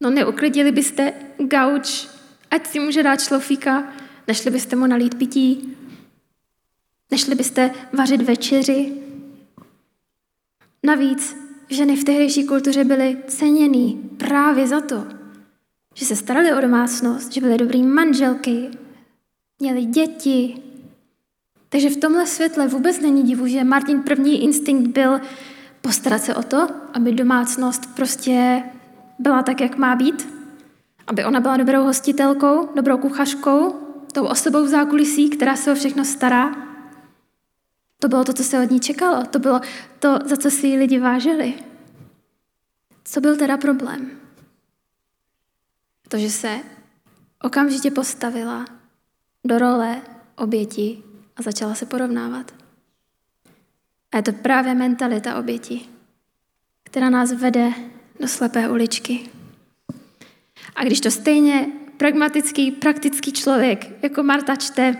No 0.00 0.10
neuklidili 0.10 0.72
byste 0.72 1.12
gauč, 1.38 2.08
ať 2.50 2.66
si 2.66 2.80
může 2.80 3.02
dát 3.02 3.20
šlofíka, 3.20 3.92
nešli 4.28 4.50
byste 4.50 4.76
mu 4.76 4.86
nalít 4.86 5.14
pití, 5.14 5.76
nešli 7.10 7.34
byste 7.34 7.70
vařit 7.92 8.22
večeři. 8.22 8.92
Navíc 10.82 11.43
ženy 11.68 11.96
v 11.96 12.04
tehdejší 12.04 12.46
kultuře 12.46 12.84
byly 12.84 13.16
ceněný 13.26 14.10
právě 14.16 14.66
za 14.66 14.80
to, 14.80 15.06
že 15.94 16.04
se 16.04 16.16
starali 16.16 16.54
o 16.54 16.60
domácnost, 16.60 17.32
že 17.32 17.40
byly 17.40 17.58
dobrý 17.58 17.82
manželky, 17.82 18.70
měli 19.60 19.84
děti. 19.84 20.62
Takže 21.68 21.90
v 21.90 21.96
tomhle 21.96 22.26
světle 22.26 22.68
vůbec 22.68 23.00
není 23.00 23.22
divu, 23.22 23.46
že 23.46 23.64
Martin 23.64 24.02
první 24.02 24.42
instinkt 24.42 24.90
byl 24.90 25.20
postarat 25.80 26.22
se 26.22 26.34
o 26.34 26.42
to, 26.42 26.68
aby 26.92 27.12
domácnost 27.12 27.94
prostě 27.94 28.62
byla 29.18 29.42
tak, 29.42 29.60
jak 29.60 29.76
má 29.76 29.96
být, 29.96 30.28
aby 31.06 31.24
ona 31.24 31.40
byla 31.40 31.56
dobrou 31.56 31.84
hostitelkou, 31.84 32.68
dobrou 32.76 32.98
kuchařkou, 32.98 33.74
tou 34.12 34.24
osobou 34.24 34.64
v 34.64 34.68
zákulisí, 34.68 35.30
která 35.30 35.56
se 35.56 35.72
o 35.72 35.74
všechno 35.74 36.04
stará. 36.04 36.54
To 37.98 38.08
bylo 38.08 38.24
to, 38.24 38.32
co 38.32 38.44
se 38.44 38.60
od 38.60 38.70
ní 38.70 38.80
čekalo. 38.80 39.24
To 39.26 39.38
bylo 39.38 39.60
to, 39.98 40.18
za 40.24 40.36
co 40.36 40.50
si 40.50 40.66
ji 40.66 40.78
lidi 40.78 40.98
vážili. 40.98 41.54
Co 43.04 43.20
byl 43.20 43.36
teda 43.36 43.56
problém? 43.56 44.10
To, 46.08 46.18
že 46.18 46.30
se 46.30 46.60
okamžitě 47.42 47.90
postavila 47.90 48.64
do 49.44 49.58
role 49.58 50.02
oběti 50.36 51.02
a 51.36 51.42
začala 51.42 51.74
se 51.74 51.86
porovnávat. 51.86 52.54
A 54.12 54.16
je 54.16 54.22
to 54.22 54.32
právě 54.32 54.74
mentalita 54.74 55.38
oběti, 55.38 55.88
která 56.82 57.10
nás 57.10 57.32
vede 57.32 57.72
do 58.20 58.28
slepé 58.28 58.68
uličky. 58.68 59.30
A 60.76 60.84
když 60.84 61.00
to 61.00 61.10
stejně 61.10 61.66
pragmatický, 61.96 62.70
praktický 62.70 63.32
člověk, 63.32 64.02
jako 64.02 64.22
Marta 64.22 64.56
čte, 64.56 64.96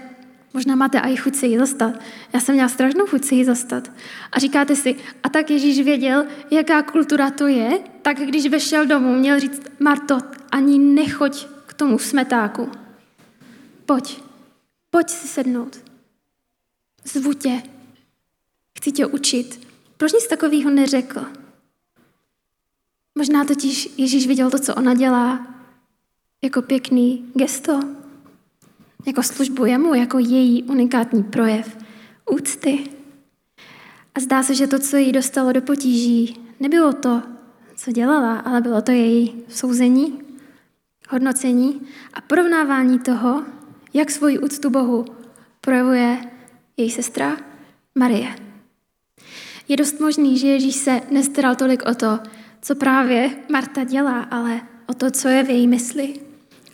možná 0.54 0.75
máte 0.75 0.99
i 0.99 1.16
chuť 1.16 1.34
se 1.34 1.46
jí 1.46 1.58
zastat. 1.58 1.94
Já 2.32 2.40
jsem 2.40 2.54
měla 2.54 2.68
strašnou 2.68 3.06
chuť 3.06 3.25
se 3.25 3.34
jí 3.34 3.44
zastat. 3.44 3.90
A 4.32 4.38
říkáte 4.38 4.76
si, 4.76 4.96
a 5.23 5.28
tak 5.28 5.50
Ježíš 5.50 5.84
věděl, 5.84 6.26
jaká 6.50 6.82
kultura 6.82 7.30
to 7.30 7.46
je, 7.46 7.78
tak 8.02 8.16
když 8.16 8.46
vešel 8.46 8.87
domů, 8.87 9.14
měl 9.14 9.40
říct, 9.40 9.62
Marto, 9.80 10.18
ani 10.50 10.78
nechoď 10.78 11.46
k 11.66 11.75
tomu 11.75 11.99
smetáku. 11.99 12.70
Pojď, 13.87 14.23
pojď 14.90 15.08
si 15.11 15.28
sednout. 15.28 15.78
Zvu 17.04 17.32
tě. 17.32 17.62
Chci 18.78 18.92
tě 18.92 19.06
učit. 19.06 19.68
Proč 19.96 20.12
nic 20.12 20.26
takového 20.26 20.70
neřekl? 20.70 21.26
Možná 23.14 23.44
totiž 23.44 23.88
Ježíš 23.96 24.26
viděl 24.26 24.50
to, 24.50 24.58
co 24.58 24.75
ona 24.75 24.94
dělá, 24.94 25.46
jako 26.42 26.62
pěkný 26.62 27.25
gesto, 27.34 27.80
jako 29.06 29.23
službu 29.23 29.64
jemu, 29.64 29.94
jako 29.94 30.18
její 30.18 30.62
unikátní 30.62 31.23
projev 31.23 31.78
úcty. 32.30 32.84
A 34.14 34.20
zdá 34.20 34.42
se, 34.42 34.54
že 34.54 34.66
to, 34.66 34.78
co 34.78 34.96
jí 34.96 35.12
dostalo 35.12 35.52
do 35.52 35.62
potíží, 35.62 36.40
nebylo 36.61 36.92
to, 36.92 37.23
co 37.76 37.92
dělala, 37.92 38.38
ale 38.38 38.61
bylo 38.61 38.82
to 38.82 38.92
její 38.92 39.44
souzení, 39.49 40.20
hodnocení 41.08 41.80
a 42.14 42.20
porovnávání 42.20 42.99
toho, 42.99 43.42
jak 43.94 44.11
svoji 44.11 44.38
úctu 44.38 44.70
Bohu 44.70 45.04
projevuje 45.61 46.18
její 46.76 46.90
sestra 46.90 47.37
Marie. 47.94 48.34
Je 49.68 49.76
dost 49.76 50.00
možný, 50.00 50.38
že 50.38 50.46
Ježíš 50.46 50.75
se 50.75 51.00
nestaral 51.11 51.54
tolik 51.54 51.82
o 51.87 51.94
to, 51.94 52.18
co 52.62 52.75
právě 52.75 53.30
Marta 53.52 53.84
dělá, 53.84 54.20
ale 54.23 54.61
o 54.87 54.94
to, 54.94 55.11
co 55.11 55.28
je 55.28 55.42
v 55.42 55.50
její 55.50 55.68
mysli 55.68 56.14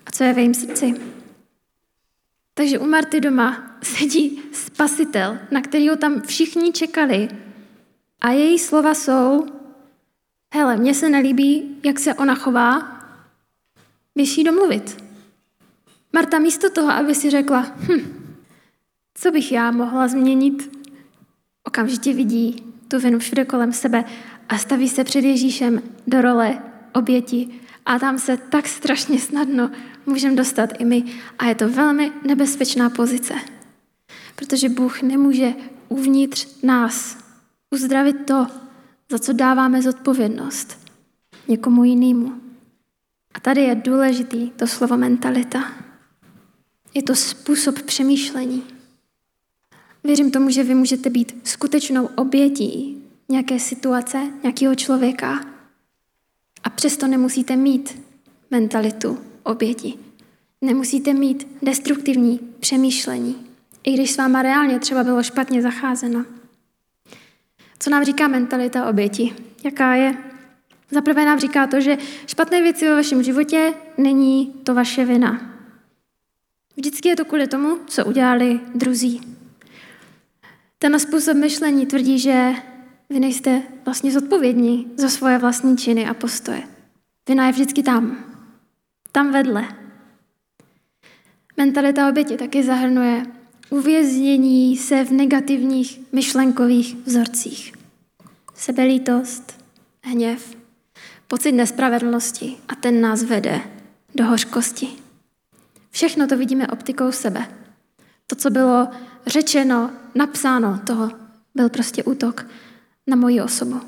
a 0.06 0.10
co 0.10 0.24
je 0.24 0.32
v 0.32 0.38
jejím 0.38 0.54
srdci. 0.54 1.19
Takže 2.60 2.78
u 2.78 2.86
Marty 2.86 3.20
doma 3.20 3.78
sedí 3.82 4.42
spasitel, 4.52 5.38
na 5.50 5.60
kterého 5.60 5.96
tam 5.96 6.20
všichni 6.20 6.72
čekali. 6.72 7.28
A 8.20 8.30
její 8.30 8.58
slova 8.58 8.94
jsou, 8.94 9.46
hele, 10.54 10.76
mně 10.76 10.94
se 10.94 11.08
nelíbí, 11.08 11.76
jak 11.84 11.98
se 11.98 12.14
ona 12.14 12.34
chová, 12.34 13.00
běž 14.14 14.38
jí 14.38 14.44
domluvit. 14.44 15.04
Marta 16.12 16.38
místo 16.38 16.70
toho, 16.70 16.90
aby 16.90 17.14
si 17.14 17.30
řekla, 17.30 17.60
hm, 17.60 18.34
co 19.14 19.30
bych 19.30 19.52
já 19.52 19.70
mohla 19.70 20.08
změnit, 20.08 20.86
okamžitě 21.64 22.14
vidí 22.14 22.64
tu 22.88 22.98
vinu 22.98 23.18
všude 23.18 23.44
kolem 23.44 23.72
sebe 23.72 24.04
a 24.48 24.58
staví 24.58 24.88
se 24.88 25.04
před 25.04 25.24
Ježíšem 25.24 25.82
do 26.06 26.22
role 26.22 26.62
oběti 26.94 27.60
a 27.86 27.98
tam 27.98 28.18
se 28.18 28.36
tak 28.36 28.68
strašně 28.68 29.18
snadno 29.18 29.70
můžeme 30.06 30.36
dostat 30.36 30.70
i 30.78 30.84
my 30.84 31.04
a 31.38 31.46
je 31.46 31.54
to 31.54 31.68
velmi 31.68 32.12
nebezpečná 32.26 32.90
pozice, 32.90 33.34
protože 34.36 34.68
Bůh 34.68 35.02
nemůže 35.02 35.54
uvnitř 35.88 36.62
nás 36.62 37.18
uzdravit 37.70 38.26
to, 38.26 38.46
za 39.10 39.18
co 39.18 39.32
dáváme 39.32 39.82
zodpovědnost 39.82 40.88
někomu 41.48 41.84
jinému. 41.84 42.32
A 43.34 43.40
tady 43.40 43.60
je 43.60 43.74
důležitý 43.74 44.50
to 44.50 44.66
slovo 44.66 44.96
mentalita. 44.96 45.72
Je 46.94 47.02
to 47.02 47.14
způsob 47.14 47.82
přemýšlení. 47.82 48.64
Věřím 50.04 50.30
tomu, 50.30 50.50
že 50.50 50.64
vy 50.64 50.74
můžete 50.74 51.10
být 51.10 51.48
skutečnou 51.48 52.06
obětí 52.06 53.02
nějaké 53.28 53.58
situace, 53.58 54.30
nějakého 54.42 54.74
člověka 54.74 55.44
a 56.62 56.70
přesto 56.70 57.06
nemusíte 57.06 57.56
mít 57.56 58.02
mentalitu 58.50 59.18
oběti. 59.42 59.94
Nemusíte 60.60 61.14
mít 61.14 61.46
destruktivní 61.62 62.40
přemýšlení, 62.60 63.36
i 63.84 63.92
když 63.92 64.10
s 64.10 64.16
váma 64.16 64.42
reálně 64.42 64.78
třeba 64.78 65.04
bylo 65.04 65.22
špatně 65.22 65.62
zacházeno. 65.62 66.24
Co 67.78 67.90
nám 67.90 68.04
říká 68.04 68.28
mentalita 68.28 68.88
oběti? 68.88 69.34
Jaká 69.64 69.94
je? 69.94 70.16
Zaprvé 70.90 71.24
nám 71.24 71.40
říká 71.40 71.66
to, 71.66 71.80
že 71.80 71.98
špatné 72.26 72.62
věci 72.62 72.88
ve 72.88 72.94
vašem 72.94 73.22
životě 73.22 73.74
není 73.98 74.46
to 74.64 74.74
vaše 74.74 75.04
vina. 75.04 75.40
Vždycky 76.76 77.08
je 77.08 77.16
to 77.16 77.24
kvůli 77.24 77.46
tomu, 77.46 77.78
co 77.86 78.04
udělali 78.04 78.60
druzí. 78.74 79.20
Ten 80.78 80.98
způsob 80.98 81.36
myšlení 81.36 81.86
tvrdí, 81.86 82.18
že 82.18 82.52
vy 83.10 83.20
nejste 83.20 83.62
vlastně 83.84 84.12
zodpovědní 84.12 84.86
za 84.96 85.08
svoje 85.08 85.38
vlastní 85.38 85.76
činy 85.76 86.08
a 86.08 86.14
postoje. 86.14 86.62
Vina 87.28 87.46
je 87.46 87.52
vždycky 87.52 87.82
tam. 87.82 88.29
Tam 89.12 89.32
vedle. 89.32 89.68
Mentalita 91.56 92.08
oběti 92.08 92.36
taky 92.36 92.62
zahrnuje 92.62 93.22
uvěznění 93.70 94.76
se 94.76 95.04
v 95.04 95.10
negativních 95.10 96.00
myšlenkových 96.12 96.96
vzorcích. 97.06 97.72
Sebelítost, 98.54 99.64
hněv, 100.02 100.56
pocit 101.28 101.52
nespravedlnosti 101.52 102.56
a 102.68 102.74
ten 102.74 103.00
nás 103.00 103.22
vede 103.22 103.60
do 104.14 104.24
hořkosti. 104.24 104.88
Všechno 105.90 106.26
to 106.26 106.36
vidíme 106.36 106.68
optikou 106.68 107.12
sebe. 107.12 107.46
To, 108.26 108.36
co 108.36 108.50
bylo 108.50 108.88
řečeno, 109.26 109.90
napsáno, 110.14 110.80
toho 110.86 111.10
byl 111.54 111.68
prostě 111.68 112.04
útok 112.04 112.46
na 113.06 113.16
moji 113.16 113.40
osobu. 113.40 113.80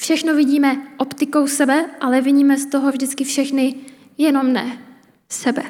Všechno 0.00 0.34
vidíme 0.34 0.76
optikou 0.96 1.46
sebe, 1.46 1.90
ale 2.00 2.20
vidíme 2.20 2.58
z 2.58 2.66
toho 2.66 2.92
vždycky 2.92 3.24
všechny 3.24 3.74
jenom 4.18 4.52
ne 4.52 4.78
sebe. 5.28 5.62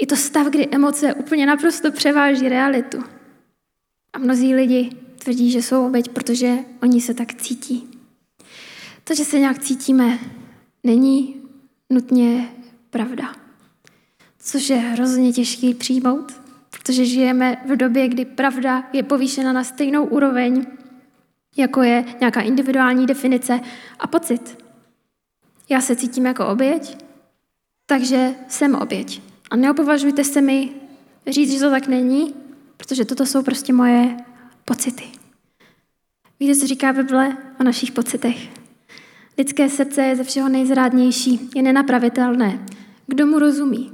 Je 0.00 0.06
to 0.06 0.16
stav, 0.16 0.46
kdy 0.46 0.68
emoce 0.70 1.14
úplně 1.14 1.46
naprosto 1.46 1.92
převáží 1.92 2.48
realitu. 2.48 3.04
A 4.12 4.18
mnozí 4.18 4.54
lidi 4.54 4.90
tvrdí, 5.18 5.50
že 5.50 5.62
jsou 5.62 5.86
oběť, 5.86 6.08
protože 6.08 6.56
oni 6.82 7.00
se 7.00 7.14
tak 7.14 7.34
cítí. 7.34 7.88
To, 9.04 9.14
že 9.14 9.24
se 9.24 9.38
nějak 9.38 9.58
cítíme, 9.58 10.18
není 10.84 11.36
nutně 11.90 12.48
pravda. 12.90 13.34
Což 14.38 14.70
je 14.70 14.76
hrozně 14.76 15.32
těžký 15.32 15.74
přijmout, 15.74 16.32
protože 16.70 17.04
žijeme 17.04 17.62
v 17.66 17.76
době, 17.76 18.08
kdy 18.08 18.24
pravda 18.24 18.88
je 18.92 19.02
povýšena 19.02 19.52
na 19.52 19.64
stejnou 19.64 20.04
úroveň, 20.04 20.66
jako 21.56 21.82
je 21.82 22.04
nějaká 22.20 22.40
individuální 22.40 23.06
definice 23.06 23.60
a 23.98 24.06
pocit. 24.06 24.63
Já 25.68 25.80
se 25.80 25.96
cítím 25.96 26.26
jako 26.26 26.46
oběť, 26.46 26.96
takže 27.86 28.34
jsem 28.48 28.74
oběť. 28.74 29.22
A 29.50 29.56
neopovažujte 29.56 30.24
se 30.24 30.40
mi 30.40 30.72
říct, 31.26 31.52
že 31.52 31.60
to 31.60 31.70
tak 31.70 31.86
není, 31.86 32.34
protože 32.76 33.04
toto 33.04 33.26
jsou 33.26 33.42
prostě 33.42 33.72
moje 33.72 34.16
pocity. 34.64 35.04
Víte, 36.40 36.60
co 36.60 36.66
říká 36.66 36.92
Bible 36.92 37.36
o 37.60 37.64
našich 37.64 37.92
pocitech? 37.92 38.48
Lidské 39.38 39.68
srdce 39.68 40.02
je 40.02 40.16
ze 40.16 40.24
všeho 40.24 40.48
nejzrádnější, 40.48 41.50
je 41.54 41.62
nenapravitelné. 41.62 42.66
Kdo 43.06 43.26
mu 43.26 43.38
rozumí? 43.38 43.92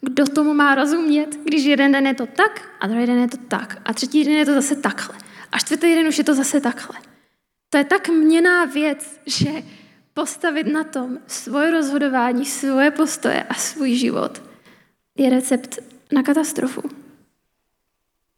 Kdo 0.00 0.26
tomu 0.26 0.54
má 0.54 0.74
rozumět, 0.74 1.38
když 1.44 1.64
jeden 1.64 1.92
den 1.92 2.06
je 2.06 2.14
to 2.14 2.26
tak 2.26 2.68
a 2.80 2.86
druhý 2.86 3.06
den 3.06 3.18
je 3.18 3.28
to 3.28 3.36
tak 3.36 3.82
a 3.84 3.92
třetí 3.92 4.24
den 4.24 4.34
je 4.34 4.46
to 4.46 4.54
zase 4.54 4.76
takhle 4.76 5.16
a 5.52 5.58
čtvrtý 5.58 5.94
den 5.94 6.08
už 6.08 6.18
je 6.18 6.24
to 6.24 6.34
zase 6.34 6.60
takhle. 6.60 6.98
To 7.70 7.78
je 7.78 7.84
tak 7.84 8.08
měná 8.08 8.64
věc, 8.64 9.20
že 9.26 9.50
postavit 10.14 10.66
na 10.66 10.84
tom 10.84 11.18
svoje 11.26 11.70
rozhodování, 11.70 12.44
svoje 12.44 12.90
postoje 12.90 13.42
a 13.42 13.54
svůj 13.54 13.94
život 13.94 14.42
je 15.18 15.30
recept 15.30 15.78
na 16.12 16.22
katastrofu. 16.22 16.82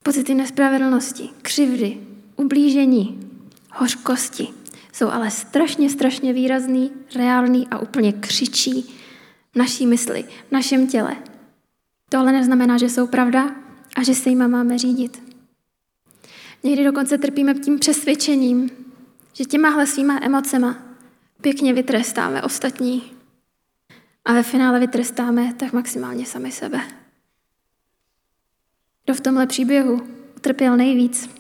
Pocity 0.03 0.35
nespravedlnosti, 0.35 1.31
křivdy, 1.43 2.01
ublížení, 2.37 3.31
hořkosti 3.73 4.49
jsou 4.93 5.09
ale 5.09 5.31
strašně, 5.31 5.91
strašně 5.91 6.33
výrazný, 6.33 6.93
reálný 7.17 7.69
a 7.71 7.79
úplně 7.79 8.13
křičí 8.13 8.83
v 9.53 9.57
naší 9.57 9.87
mysli, 9.87 10.25
v 10.49 10.53
našem 10.53 10.87
těle. 10.87 11.17
To 12.09 12.19
ale 12.19 12.33
neznamená, 12.33 12.79
že 12.79 12.89
jsou 12.89 13.07
pravda 13.07 13.51
a 13.97 14.03
že 14.03 14.15
se 14.15 14.29
jima 14.29 14.47
máme 14.47 14.79
řídit. 14.79 15.23
Někdy 16.63 16.85
dokonce 16.85 17.19
trpíme 17.19 17.55
tím 17.55 17.79
přesvědčením, 17.79 18.71
že 19.33 19.45
těmahle 19.45 19.87
svýma 19.87 20.19
emocema 20.23 20.86
pěkně 21.47 21.75
vytrestáme 21.75 22.43
ostatní. 22.43 23.13
A 24.25 24.33
ve 24.33 24.43
finále 24.43 24.81
vytrestáme 24.81 25.55
tak 25.55 25.73
maximálně 25.73 26.27
sami 26.27 26.53
sebe. 26.53 26.81
Kdo 29.05 29.15
v 29.15 29.21
tomhle 29.21 29.47
příběhu 29.47 30.09
utrpěl 30.37 30.77
nejvíc? 30.77 31.31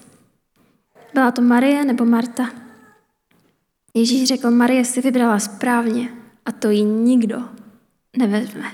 Byla 1.14 1.30
to 1.30 1.42
Marie 1.42 1.84
nebo 1.84 2.04
Marta? 2.04 2.50
Ježíš 3.94 4.28
řekl, 4.28 4.50
Marie 4.50 4.84
si 4.84 5.00
vybrala 5.00 5.38
správně 5.38 6.08
a 6.44 6.52
to 6.52 6.70
jí 6.70 6.84
nikdo 6.84 7.48
nevezme. 8.16 8.72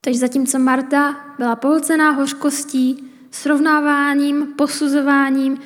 Takže 0.00 0.18
zatímco 0.18 0.58
Marta 0.58 1.34
byla 1.38 1.56
pohlcená 1.56 2.10
hořkostí, 2.10 3.10
srovnáváním, 3.30 4.46
posuzováním, 4.46 5.58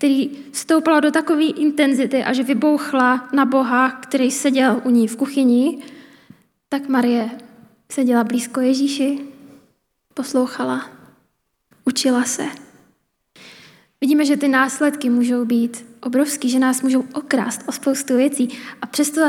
který 0.00 0.30
stoupala 0.52 1.00
do 1.00 1.10
takové 1.10 1.44
intenzity 1.44 2.24
a 2.24 2.32
že 2.32 2.42
vybouchla 2.42 3.28
na 3.32 3.44
Boha, 3.44 3.90
který 3.90 4.30
seděl 4.30 4.80
u 4.84 4.90
ní 4.90 5.08
v 5.08 5.16
kuchyni, 5.16 5.78
tak 6.68 6.88
Marie 6.88 7.30
seděla 7.92 8.24
blízko 8.24 8.60
Ježíši, 8.60 9.20
poslouchala, 10.14 10.90
učila 11.84 12.24
se. 12.24 12.46
Vidíme, 14.00 14.24
že 14.24 14.36
ty 14.36 14.48
následky 14.48 15.10
můžou 15.10 15.44
být 15.44 15.86
obrovský, 16.02 16.50
že 16.50 16.58
nás 16.58 16.82
můžou 16.82 17.04
okrást 17.14 17.62
o 17.66 17.72
spoustu 17.72 18.16
věcí 18.16 18.58
a 18.82 18.86
přesto 18.86 19.20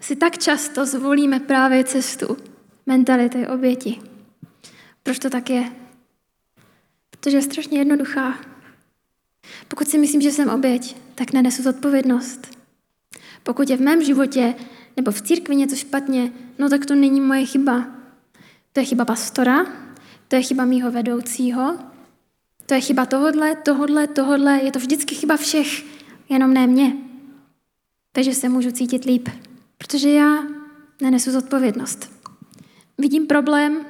si 0.00 0.16
tak 0.16 0.38
často 0.38 0.86
zvolíme 0.86 1.40
právě 1.40 1.84
cestu 1.84 2.36
mentality 2.86 3.46
oběti. 3.46 4.00
Proč 5.02 5.18
to 5.18 5.30
tak 5.30 5.50
je? 5.50 5.72
Protože 7.10 7.36
je 7.36 7.42
strašně 7.42 7.78
jednoduchá. 7.78 8.55
Pokud 9.68 9.88
si 9.88 9.98
myslím, 9.98 10.20
že 10.20 10.32
jsem 10.32 10.48
oběť, 10.48 10.96
tak 11.14 11.32
nenesu 11.32 11.62
zodpovědnost. 11.62 12.56
Pokud 13.42 13.70
je 13.70 13.76
v 13.76 13.80
mém 13.80 14.04
životě 14.04 14.54
nebo 14.96 15.10
v 15.10 15.22
církvi 15.22 15.56
něco 15.56 15.76
špatně, 15.76 16.32
no 16.58 16.68
tak 16.68 16.86
to 16.86 16.94
není 16.94 17.20
moje 17.20 17.46
chyba. 17.46 17.86
To 18.72 18.80
je 18.80 18.86
chyba 18.86 19.04
pastora, 19.04 19.66
to 20.28 20.36
je 20.36 20.42
chyba 20.42 20.64
mýho 20.64 20.90
vedoucího, 20.90 21.78
to 22.66 22.74
je 22.74 22.80
chyba 22.80 23.06
tohodle, 23.06 23.56
tohodle, 23.56 24.06
tohodle, 24.06 24.60
je 24.62 24.72
to 24.72 24.78
vždycky 24.78 25.14
chyba 25.14 25.36
všech, 25.36 25.84
jenom 26.28 26.54
ne 26.54 26.66
mě. 26.66 26.96
Takže 28.12 28.34
se 28.34 28.48
můžu 28.48 28.70
cítit 28.70 29.04
líp, 29.04 29.28
protože 29.78 30.10
já 30.10 30.44
nenesu 31.02 31.30
zodpovědnost. 31.30 32.10
Vidím 32.98 33.26
problém, 33.26 33.86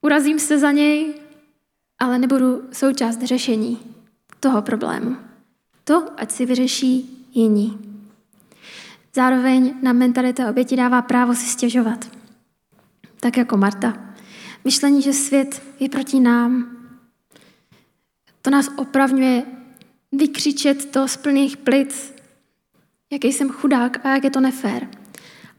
urazím 0.00 0.38
se 0.38 0.58
za 0.58 0.72
něj, 0.72 1.14
ale 1.98 2.18
nebudu 2.18 2.62
součást 2.72 3.22
řešení 3.22 3.93
toho 4.44 4.62
problému. 4.62 5.16
To, 5.84 6.06
ať 6.16 6.30
si 6.30 6.46
vyřeší 6.46 7.26
jiní. 7.32 7.78
Zároveň 9.14 9.74
na 9.82 9.92
mentalita 9.92 10.50
oběti 10.50 10.76
dává 10.76 11.02
právo 11.02 11.34
si 11.34 11.46
stěžovat. 11.46 12.10
Tak 13.20 13.36
jako 13.36 13.56
Marta. 13.56 13.96
Myšlení, 14.64 15.02
že 15.02 15.12
svět 15.12 15.62
je 15.80 15.88
proti 15.88 16.20
nám. 16.20 16.76
To 18.42 18.50
nás 18.50 18.68
opravňuje 18.76 19.42
vykřičet 20.12 20.90
to 20.90 21.08
z 21.08 21.16
plných 21.16 21.56
plic, 21.56 22.14
jaký 23.12 23.32
jsem 23.32 23.48
chudák 23.50 24.06
a 24.06 24.08
jak 24.08 24.24
je 24.24 24.30
to 24.30 24.40
nefér. 24.40 24.88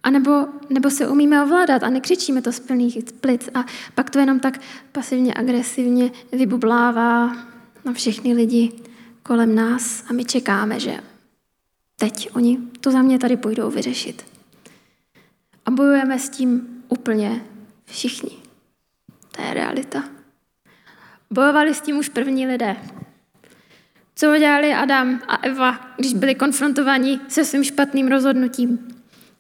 A 0.04 0.10
nebo, 0.10 0.46
nebo 0.70 0.90
se 0.90 1.08
umíme 1.08 1.44
ovládat 1.44 1.84
a 1.84 1.90
nekřičíme 1.90 2.42
to 2.42 2.52
z 2.52 2.60
plných 2.60 2.98
plic 3.22 3.50
a 3.54 3.66
pak 3.96 4.10
to 4.10 4.20
jenom 4.20 4.40
tak 4.40 4.62
pasivně, 4.92 5.34
agresivně 5.34 6.12
vybublává 6.32 7.36
na 7.86 7.94
všechny 7.94 8.34
lidi 8.34 8.72
kolem 9.24 9.56
nás 9.56 10.04
a 10.10 10.14
my 10.14 10.26
čekáme, 10.26 10.80
že 10.80 11.00
teď 11.96 12.30
oni 12.34 12.58
to 12.80 12.92
za 12.92 13.02
mě 13.02 13.20
tady 13.20 13.38
půjdou 13.38 13.70
vyřešit. 13.70 14.26
A 15.66 15.72
bojujeme 15.72 16.20
s 16.20 16.30
tím 16.30 16.84
úplně 16.90 17.42
všichni. 17.86 18.38
To 19.32 19.42
je 19.42 19.54
realita. 19.54 20.04
Bojovali 21.30 21.74
s 21.74 21.82
tím 21.82 21.98
už 21.98 22.10
první 22.10 22.48
lidé. 22.48 22.78
Co 24.16 24.38
dělali 24.38 24.74
Adam 24.74 25.22
a 25.28 25.36
Eva, 25.36 25.80
když 25.98 26.14
byli 26.14 26.36
konfrontováni 26.36 27.20
se 27.28 27.46
svým 27.46 27.64
špatným 27.64 28.08
rozhodnutím? 28.08 28.88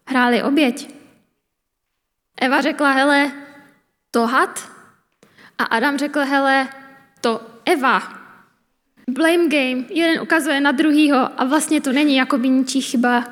Hráli 0.07 0.43
oběť. 0.43 0.95
Eva 2.41 2.61
řekla, 2.61 2.91
hele, 2.91 3.31
to 4.11 4.27
had. 4.27 4.71
A 5.57 5.63
Adam 5.63 5.97
řekl, 5.97 6.19
hele, 6.19 6.69
to 7.21 7.41
Eva. 7.65 8.24
Blame 9.07 9.47
game. 9.47 9.85
Jeden 9.89 10.21
ukazuje 10.21 10.61
na 10.61 10.71
druhýho 10.71 11.41
a 11.41 11.45
vlastně 11.45 11.81
to 11.81 11.91
není 11.91 12.15
jako 12.15 12.37
by 12.37 12.49
ničí 12.49 12.81
chyba. 12.81 13.23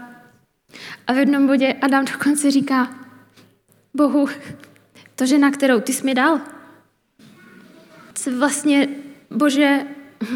A 1.07 1.13
v 1.13 1.17
jednom 1.17 1.47
bodě 1.47 1.73
Adam 1.81 2.05
dokonce 2.05 2.51
říká, 2.51 2.95
Bohu, 3.93 4.27
to 5.15 5.25
žena, 5.25 5.51
kterou 5.51 5.79
ty 5.79 5.93
jsi 5.93 6.05
mi 6.05 6.13
dal, 6.13 6.41
vlastně, 8.37 8.89
Bože, 9.29 9.87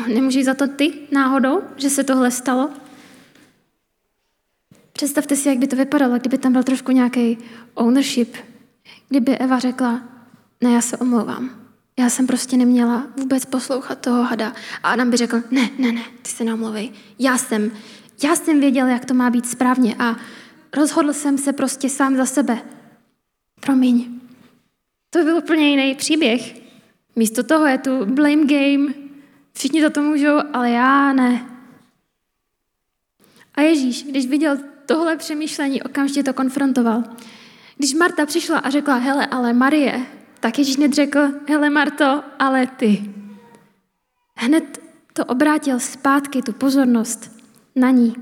nemůžeš 0.08 0.46
za 0.46 0.54
to 0.54 0.68
ty 0.68 0.94
náhodou, 1.12 1.62
že 1.78 1.90
se 1.90 2.04
tohle 2.04 2.32
stalo? 2.32 2.70
Představte 4.94 5.36
si, 5.36 5.50
jak 5.50 5.58
by 5.58 5.68
to 5.68 5.76
vypadalo, 5.76 6.20
kdyby 6.20 6.38
tam 6.38 6.54
byl 6.54 6.64
trošku 6.64 6.92
nějaký 6.92 7.38
ownership, 7.74 8.36
kdyby 9.10 9.38
Eva 9.38 9.60
řekla, 9.60 10.02
ne, 10.62 10.72
já 10.72 10.82
se 10.82 10.98
omlouvám. 10.98 11.67
Já 12.00 12.10
jsem 12.10 12.28
prostě 12.28 12.58
neměla 12.58 13.08
vůbec 13.18 13.46
poslouchat 13.46 14.00
toho 14.00 14.24
hada. 14.24 14.54
A 14.84 14.90
Adam 14.90 15.10
by 15.10 15.18
řekl, 15.18 15.42
ne, 15.52 15.70
ne, 15.78 15.92
ne, 15.92 16.02
ty 16.22 16.30
se 16.30 16.44
neomlouvej. 16.44 16.92
Já 17.20 17.38
jsem, 17.38 17.72
já 18.24 18.36
jsem 18.36 18.60
věděl, 18.60 18.88
jak 18.88 19.06
to 19.06 19.14
má 19.14 19.30
být 19.30 19.50
správně 19.50 19.96
a 20.00 20.16
rozhodl 20.74 21.14
jsem 21.14 21.38
se 21.38 21.54
prostě 21.54 21.90
sám 21.90 22.16
za 22.16 22.26
sebe. 22.26 22.62
Promiň. 23.60 24.20
To 25.10 25.24
byl 25.24 25.38
úplně 25.38 25.70
jiný 25.70 25.96
příběh. 25.96 26.62
Místo 27.16 27.44
toho 27.44 27.66
je 27.66 27.78
tu 27.78 28.06
blame 28.06 28.46
game. 28.46 28.94
Všichni 29.54 29.82
za 29.82 29.90
to 29.90 30.02
můžou, 30.02 30.38
ale 30.54 30.72
já 30.72 31.14
ne. 31.14 31.46
A 33.56 33.62
Ježíš, 33.62 34.04
když 34.04 34.28
viděl 34.28 34.58
tohle 34.86 35.18
přemýšlení, 35.18 35.84
okamžitě 35.84 36.24
to 36.24 36.34
konfrontoval. 36.34 37.04
Když 37.78 37.94
Marta 37.94 38.26
přišla 38.26 38.60
a 38.60 38.70
řekla, 38.70 38.96
hele, 38.96 39.26
ale 39.26 39.54
Marie, 39.54 40.06
tak 40.40 40.60
Ježíš 40.60 40.78
hned 40.78 40.94
řekl, 40.94 41.20
hele 41.48 41.70
Marto, 41.70 42.24
ale 42.40 42.68
ty. 42.68 43.14
Hned 44.36 44.80
to 45.14 45.26
obrátil 45.26 45.80
zpátky, 45.80 46.42
tu 46.42 46.54
pozornost 46.54 47.32
na 47.76 47.90
ní, 47.90 48.16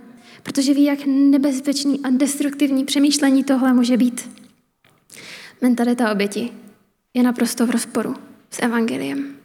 protože 0.43 0.73
ví, 0.73 0.83
jak 0.83 0.99
nebezpečný 1.05 1.99
a 2.03 2.09
destruktivní 2.09 2.85
přemýšlení 2.85 3.43
tohle 3.43 3.73
může 3.73 3.97
být. 3.97 4.29
Mentalita 5.61 6.11
oběti 6.11 6.51
je 7.13 7.23
naprosto 7.23 7.67
v 7.67 7.69
rozporu 7.69 8.15
s 8.51 8.61
evangeliem. 8.61 9.35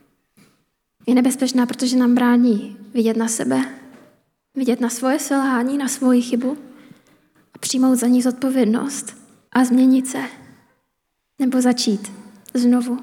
Je 1.06 1.14
nebezpečná, 1.14 1.66
protože 1.66 1.96
nám 1.96 2.14
brání 2.14 2.76
vidět 2.94 3.16
na 3.16 3.28
sebe, 3.28 3.64
vidět 4.54 4.80
na 4.80 4.88
svoje 4.88 5.18
selhání, 5.18 5.78
na 5.78 5.88
svoji 5.88 6.22
chybu 6.22 6.58
a 7.54 7.58
přijmout 7.58 7.98
za 7.98 8.06
ní 8.06 8.22
zodpovědnost 8.22 9.16
a 9.52 9.64
změnit 9.64 10.06
se 10.06 10.22
nebo 11.38 11.60
začít 11.60 12.19
znovu. 12.54 12.98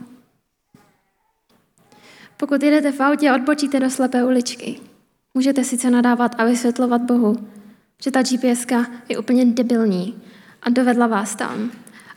Pokud 2.38 2.64
jedete 2.64 2.92
v 2.92 3.02
autě 3.02 3.30
a 3.30 3.36
odbočíte 3.36 3.80
do 3.80 3.90
slepé 3.90 4.26
uličky, 4.26 4.80
můžete 5.34 5.64
sice 5.64 5.90
nadávat 5.90 6.36
a 6.38 6.46
vysvětlovat 6.46 7.02
Bohu, 7.02 7.36
že 8.04 8.12
ta 8.12 8.22
GPS 8.24 8.66
je 9.10 9.18
úplně 9.18 9.46
debilní 9.46 10.22
a 10.62 10.70
dovedla 10.70 11.08
vás 11.08 11.36
tam. 11.36 11.72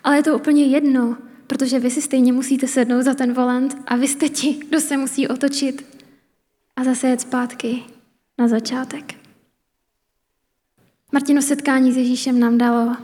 Ale 0.05 0.17
je 0.17 0.23
to 0.23 0.39
úplně 0.39 0.65
jedno, 0.65 1.17
protože 1.47 1.79
vy 1.79 1.91
si 1.91 2.03
stejně 2.03 2.33
musíte 2.33 2.67
sednout 2.69 3.03
za 3.03 3.15
ten 3.15 3.33
volant 3.33 3.77
a 3.87 3.97
vy 3.97 4.09
jste 4.09 4.29
ti, 4.29 4.61
kdo 4.69 4.81
se 4.81 4.97
musí 4.97 5.29
otočit 5.29 6.01
a 6.77 6.85
zase 6.85 7.09
jet 7.09 7.21
zpátky 7.21 7.83
na 8.39 8.49
začátek. 8.49 9.15
Martino 11.13 11.43
setkání 11.43 11.93
s 11.93 11.97
Ježíšem 11.97 12.41
nám 12.41 12.59
dalo 12.59 12.97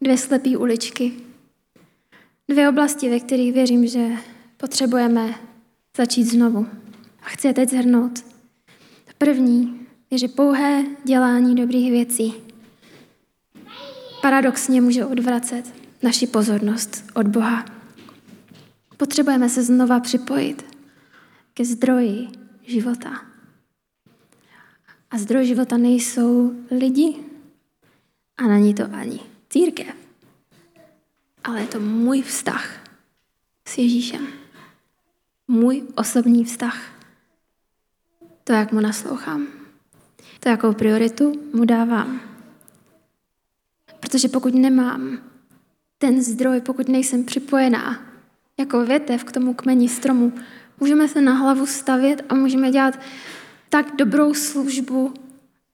dvě 0.00 0.18
slepé 0.18 0.56
uličky, 0.56 1.12
dvě 2.48 2.68
oblasti, 2.68 3.10
ve 3.10 3.20
kterých 3.20 3.52
věřím, 3.52 3.86
že 3.86 4.08
potřebujeme 4.56 5.34
začít 5.96 6.24
znovu. 6.24 6.66
A 7.22 7.26
chci 7.26 7.46
je 7.46 7.54
teď 7.54 7.70
zhrnout. 7.70 8.24
První 9.18 9.80
je, 10.10 10.18
že 10.18 10.28
pouhé 10.28 10.84
dělání 11.04 11.54
dobrých 11.54 11.90
věcí 11.90 12.34
paradoxně 14.24 14.80
může 14.80 15.04
odvracet 15.04 15.74
naši 16.02 16.26
pozornost 16.26 17.04
od 17.14 17.26
Boha. 17.28 17.64
Potřebujeme 18.96 19.48
se 19.48 19.62
znova 19.62 20.00
připojit 20.00 20.76
ke 21.54 21.64
zdroji 21.64 22.28
života. 22.66 23.10
A 25.10 25.18
zdroj 25.18 25.46
života 25.46 25.76
nejsou 25.76 26.52
lidi 26.70 27.16
a 28.36 28.42
není 28.42 28.74
to 28.74 28.82
ani 28.92 29.20
církev, 29.50 29.94
ale 31.44 31.60
je 31.60 31.66
to 31.66 31.80
můj 31.80 32.22
vztah 32.22 32.68
s 33.68 33.78
Ježíšem. 33.78 34.26
Můj 35.48 35.82
osobní 35.94 36.44
vztah. 36.44 36.78
To, 38.44 38.52
jak 38.52 38.72
mu 38.72 38.80
naslouchám. 38.80 39.46
To, 40.40 40.48
jakou 40.48 40.72
prioritu 40.72 41.32
mu 41.52 41.64
dávám. 41.64 42.20
Protože 44.00 44.28
pokud 44.28 44.54
nemám 44.54 45.18
ten 45.98 46.22
zdroj, 46.22 46.60
pokud 46.60 46.88
nejsem 46.88 47.24
připojená 47.24 48.00
jako 48.58 48.84
větev 48.84 49.24
k 49.24 49.32
tomu 49.32 49.54
kmeni 49.54 49.88
stromu, 49.88 50.32
můžeme 50.80 51.08
se 51.08 51.20
na 51.20 51.34
hlavu 51.34 51.66
stavět 51.66 52.24
a 52.28 52.34
můžeme 52.34 52.70
dělat 52.70 53.00
tak 53.68 53.96
dobrou 53.96 54.34
službu 54.34 55.14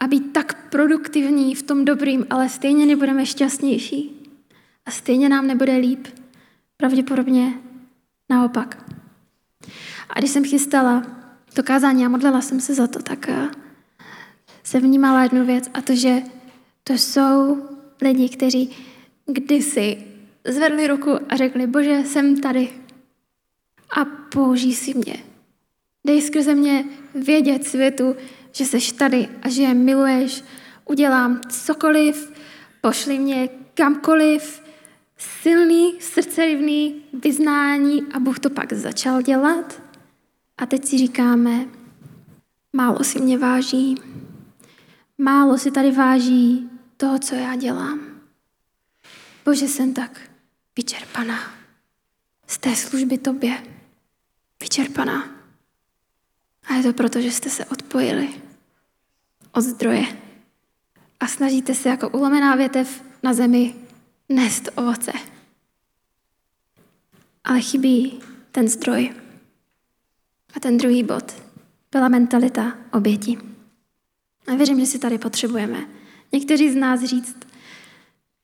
a 0.00 0.06
být 0.06 0.32
tak 0.32 0.70
produktivní 0.70 1.54
v 1.54 1.62
tom 1.62 1.84
dobrým, 1.84 2.26
ale 2.30 2.48
stejně 2.48 2.86
nebudeme 2.86 3.26
šťastnější 3.26 4.19
a 4.90 4.92
stejně 4.92 5.28
nám 5.28 5.46
nebude 5.46 5.76
líp. 5.76 6.08
Pravděpodobně 6.76 7.52
naopak. 8.30 8.92
A 10.10 10.18
když 10.18 10.30
jsem 10.30 10.44
chystala 10.44 11.06
to 11.54 11.62
kázání 11.62 12.06
a 12.06 12.08
modlila 12.08 12.40
jsem 12.40 12.60
se 12.60 12.74
za 12.74 12.86
to, 12.86 13.02
tak 13.02 13.28
eh, 13.28 13.48
jsem 14.62 14.82
vnímala 14.82 15.22
jednu 15.22 15.46
věc 15.46 15.70
a 15.74 15.80
to, 15.80 15.94
že 15.94 16.22
to 16.84 16.92
jsou 16.92 17.62
lidi, 18.02 18.28
kteří 18.28 18.76
kdysi 19.26 20.04
zvedli 20.44 20.86
ruku 20.86 21.10
a 21.28 21.36
řekli, 21.36 21.66
bože, 21.66 22.02
jsem 22.04 22.40
tady 22.40 22.68
a 23.96 24.04
použij 24.04 24.74
si 24.74 24.94
mě. 24.94 25.16
Dej 26.06 26.22
skrze 26.22 26.54
mě 26.54 26.84
vědět 27.14 27.66
světu, 27.66 28.16
že 28.52 28.64
seš 28.64 28.92
tady 28.92 29.28
a 29.42 29.48
že 29.48 29.62
je 29.62 29.74
miluješ, 29.74 30.44
udělám 30.84 31.40
cokoliv, 31.48 32.32
pošli 32.80 33.18
mě 33.18 33.48
kamkoliv, 33.74 34.59
silný, 35.20 36.00
srdcerivný 36.00 37.02
vyznání 37.22 38.02
a 38.12 38.20
Bůh 38.20 38.38
to 38.38 38.50
pak 38.50 38.72
začal 38.72 39.22
dělat. 39.22 39.82
A 40.58 40.66
teď 40.66 40.84
si 40.84 40.98
říkáme, 40.98 41.66
málo 42.72 43.04
si 43.04 43.20
mě 43.20 43.38
váží, 43.38 43.94
málo 45.18 45.58
si 45.58 45.70
tady 45.70 45.90
váží 45.90 46.70
toho, 46.96 47.18
co 47.18 47.34
já 47.34 47.56
dělám. 47.56 48.00
Bože, 49.44 49.68
jsem 49.68 49.94
tak 49.94 50.20
vyčerpaná 50.76 51.38
z 52.46 52.58
té 52.58 52.76
služby 52.76 53.18
tobě. 53.18 53.62
Vyčerpaná. 54.60 55.24
A 56.68 56.74
je 56.74 56.82
to 56.82 56.92
proto, 56.92 57.20
že 57.20 57.30
jste 57.30 57.50
se 57.50 57.64
odpojili 57.64 58.28
od 59.52 59.60
zdroje 59.60 60.06
a 61.20 61.26
snažíte 61.26 61.74
se 61.74 61.88
jako 61.88 62.08
ulomená 62.08 62.56
větev 62.56 63.04
na 63.22 63.34
zemi 63.34 63.74
nést 64.30 64.68
ovoce. 64.74 65.12
Ale 67.44 67.60
chybí 67.60 68.20
ten 68.52 68.68
zdroj. 68.68 69.14
A 70.56 70.60
ten 70.60 70.78
druhý 70.78 71.02
bod 71.02 71.42
byla 71.92 72.08
mentalita 72.08 72.78
oběti. 72.92 73.38
A 74.46 74.54
věřím, 74.54 74.80
že 74.80 74.86
si 74.86 74.98
tady 74.98 75.18
potřebujeme. 75.18 75.86
Někteří 76.32 76.70
z 76.70 76.76
nás 76.76 77.04
říct, 77.04 77.36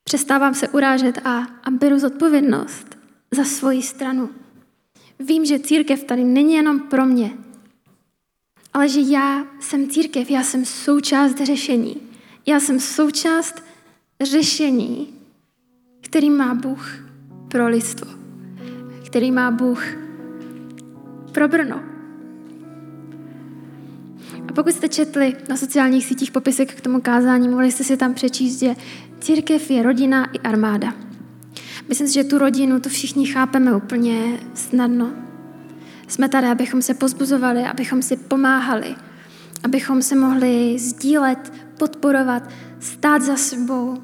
přestávám 0.05 0.55
se 0.55 0.69
urážet 0.69 1.19
a, 1.27 1.39
a 1.65 1.71
beru 1.71 1.99
zodpovědnost 1.99 2.99
za 3.31 3.45
svoji 3.45 3.83
stranu. 3.83 4.31
Vím, 5.19 5.45
že 5.45 5.59
církev 5.59 6.05
tady 6.05 6.25
není 6.25 6.55
jenom 6.55 6.81
pro 6.81 7.07
mě, 7.07 7.33
ale 8.75 8.89
že 8.89 9.01
já 9.01 9.47
jsem 9.61 9.91
církev, 9.91 10.31
já 10.31 10.43
jsem 10.43 10.65
součást 10.65 11.37
řešení. 11.45 11.97
Já 12.47 12.61
jsem 12.61 12.81
součást 12.81 13.63
řešení, 14.23 15.16
který 16.07 16.31
má 16.31 16.55
Bůh 16.55 16.89
pro 17.49 17.69
lidstvo, 17.69 18.07
který 19.07 19.33
má 19.33 19.51
Bůh 19.51 19.85
pro 21.33 21.49
Brno. 21.49 21.81
A 24.49 24.53
pokud 24.53 24.73
jste 24.73 24.89
četli 24.89 25.37
na 25.49 25.57
sociálních 25.57 26.07
sítích 26.07 26.31
popisek 26.31 26.75
k 26.75 26.81
tomu 26.81 27.01
kázání, 27.01 27.49
mohli 27.49 27.73
jste 27.73 27.85
si 27.85 27.97
tam 27.97 28.15
přečíst, 28.15 28.59
že 28.59 28.75
církev 29.21 29.71
je 29.71 29.83
rodina 29.83 30.25
i 30.33 30.39
armáda. 30.39 30.95
Myslím 31.89 32.09
si, 32.09 32.15
že 32.15 32.25
tu 32.25 32.39
rodinu 32.39 32.81
tu 32.81 32.89
všichni 32.89 33.27
chápeme 33.27 33.77
úplně 33.77 34.39
snadno. 34.55 35.13
Jsme 36.09 36.29
tady, 36.29 36.47
abychom 36.47 36.83
se 36.83 36.95
pozbuzovali, 36.95 37.63
abychom 37.63 38.03
si 38.03 38.17
pomáhali, 38.17 38.95
abychom 39.65 40.03
se 40.03 40.17
mohli 40.17 40.79
sdílet, 40.79 41.53
podporovat, 41.79 42.51
stát 42.81 43.23
za 43.23 43.37
sebou, 43.37 44.03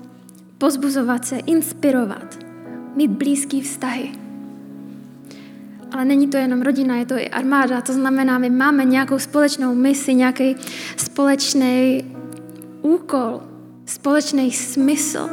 pozbuzovat 0.62 1.24
se, 1.24 1.36
inspirovat, 1.36 2.38
mít 2.96 3.10
blízký 3.10 3.60
vztahy. 3.60 4.12
Ale 5.92 6.04
není 6.04 6.28
to 6.28 6.36
jenom 6.36 6.62
rodina, 6.62 6.96
je 6.96 7.06
to 7.06 7.14
i 7.14 7.28
armáda. 7.28 7.80
To 7.80 7.92
znamená, 7.92 8.38
my 8.38 8.50
máme 8.50 8.84
nějakou 8.84 9.18
společnou 9.18 9.74
misi, 9.74 10.14
nějaký 10.14 10.56
společný 10.96 12.04
úkol, 12.82 13.42
společný 13.86 14.52
smysl. 14.52 15.30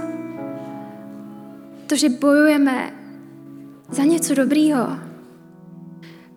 To, 1.87 1.95
že 1.95 2.09
bojujeme 2.09 2.93
za 3.91 4.03
něco 4.03 4.35
dobrýho. 4.35 4.87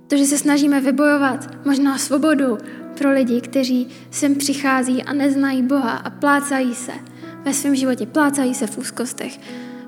To, 0.09 0.17
že 0.17 0.25
se 0.25 0.39
snažíme 0.39 0.81
vybojovat 0.81 1.65
možná 1.65 1.99
svobodu 1.99 2.59
pro 2.99 3.13
lidi, 3.13 3.41
kteří 3.41 3.89
sem 4.11 4.35
přichází 4.35 5.03
a 5.03 5.13
neznají 5.13 5.63
Boha 5.63 5.93
a 5.93 6.11
plácají 6.11 6.75
se 6.75 7.12
ve 7.45 7.55
svém 7.55 7.77
životě, 7.77 8.07
plácají 8.07 8.55
se 8.55 8.67
v 8.67 8.79
úzkostech, 8.79 9.41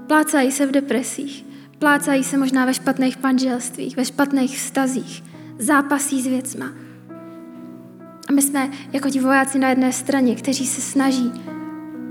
plácají 0.06 0.52
se 0.52 0.66
v 0.66 0.70
depresích, 0.70 1.46
plácají 1.78 2.24
se 2.24 2.38
možná 2.38 2.64
ve 2.64 2.74
špatných 2.74 3.22
manželstvích, 3.22 3.96
ve 3.96 4.04
špatných 4.04 4.58
vztazích, 4.58 5.24
zápasí 5.58 6.22
s 6.22 6.26
věcma. 6.26 6.66
A 8.28 8.32
my 8.32 8.42
jsme 8.42 8.70
jako 8.92 9.10
ti 9.10 9.20
vojáci 9.20 9.58
na 9.58 9.68
jedné 9.68 9.92
straně, 9.92 10.34
kteří 10.34 10.66
se 10.66 10.80
snaží 10.80 11.32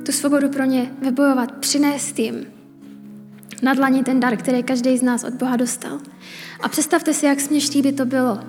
tu 0.05 0.11
svobodu 0.11 0.49
pro 0.49 0.63
ně 0.63 0.91
vybojovat, 1.01 1.51
přinést 1.51 2.19
jim 2.19 2.45
na 3.61 3.73
dlaní 3.73 4.03
ten 4.03 4.19
dar, 4.19 4.37
který 4.37 4.63
každý 4.63 4.97
z 4.97 5.01
nás 5.01 5.23
od 5.23 5.33
Boha 5.33 5.55
dostal. 5.55 5.99
A 6.61 6.69
představte 6.69 7.13
si, 7.13 7.25
jak 7.25 7.39
směšný 7.39 7.81
by 7.81 7.91
to 7.91 8.05
bylo, 8.05 8.39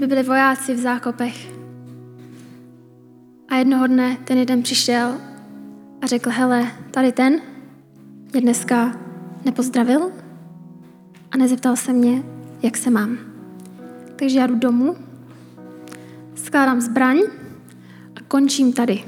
by 0.00 0.06
byli 0.06 0.22
vojáci 0.22 0.74
v 0.74 0.78
zákopech. 0.78 1.52
A 3.48 3.56
jednoho 3.56 3.86
dne 3.86 4.16
ten 4.24 4.38
jeden 4.38 4.62
přišel 4.62 5.29
a 6.02 6.06
řekl, 6.06 6.30
hele, 6.30 6.72
tady 6.90 7.12
ten 7.12 7.40
mě 8.32 8.40
dneska 8.40 8.96
nepozdravil 9.44 10.12
a 11.30 11.36
nezeptal 11.36 11.76
se 11.76 11.92
mě, 11.92 12.22
jak 12.62 12.76
se 12.76 12.90
mám. 12.90 13.18
Takže 14.16 14.38
já 14.38 14.46
jdu 14.46 14.54
domů, 14.54 14.96
skládám 16.34 16.80
zbraň 16.80 17.18
a 18.16 18.20
končím 18.28 18.72
tady. 18.72 19.04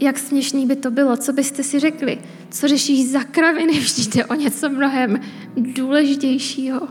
Jak 0.00 0.18
směšný 0.18 0.66
by 0.66 0.76
to 0.76 0.90
bylo, 0.90 1.16
co 1.16 1.32
byste 1.32 1.62
si 1.62 1.80
řekli? 1.80 2.18
Co 2.50 2.68
řešíš 2.68 3.10
za 3.10 3.24
kraviny, 3.24 3.72
vždyť 3.80 4.22
o 4.28 4.34
něco 4.34 4.68
mnohem 4.68 5.20
důležitějšího. 5.56 6.88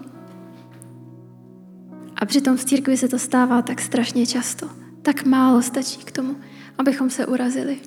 A 2.15 2.25
přitom 2.25 2.57
v 2.57 2.65
církvi 2.65 2.97
se 2.97 3.07
to 3.07 3.19
stává 3.19 3.61
tak 3.61 3.81
strašně 3.81 4.25
často. 4.25 4.69
Tak 5.01 5.25
málo 5.25 5.61
stačí 5.61 5.97
k 5.97 6.11
tomu, 6.11 6.35
abychom 6.77 7.09
se 7.09 7.25
urazili, 7.25 7.77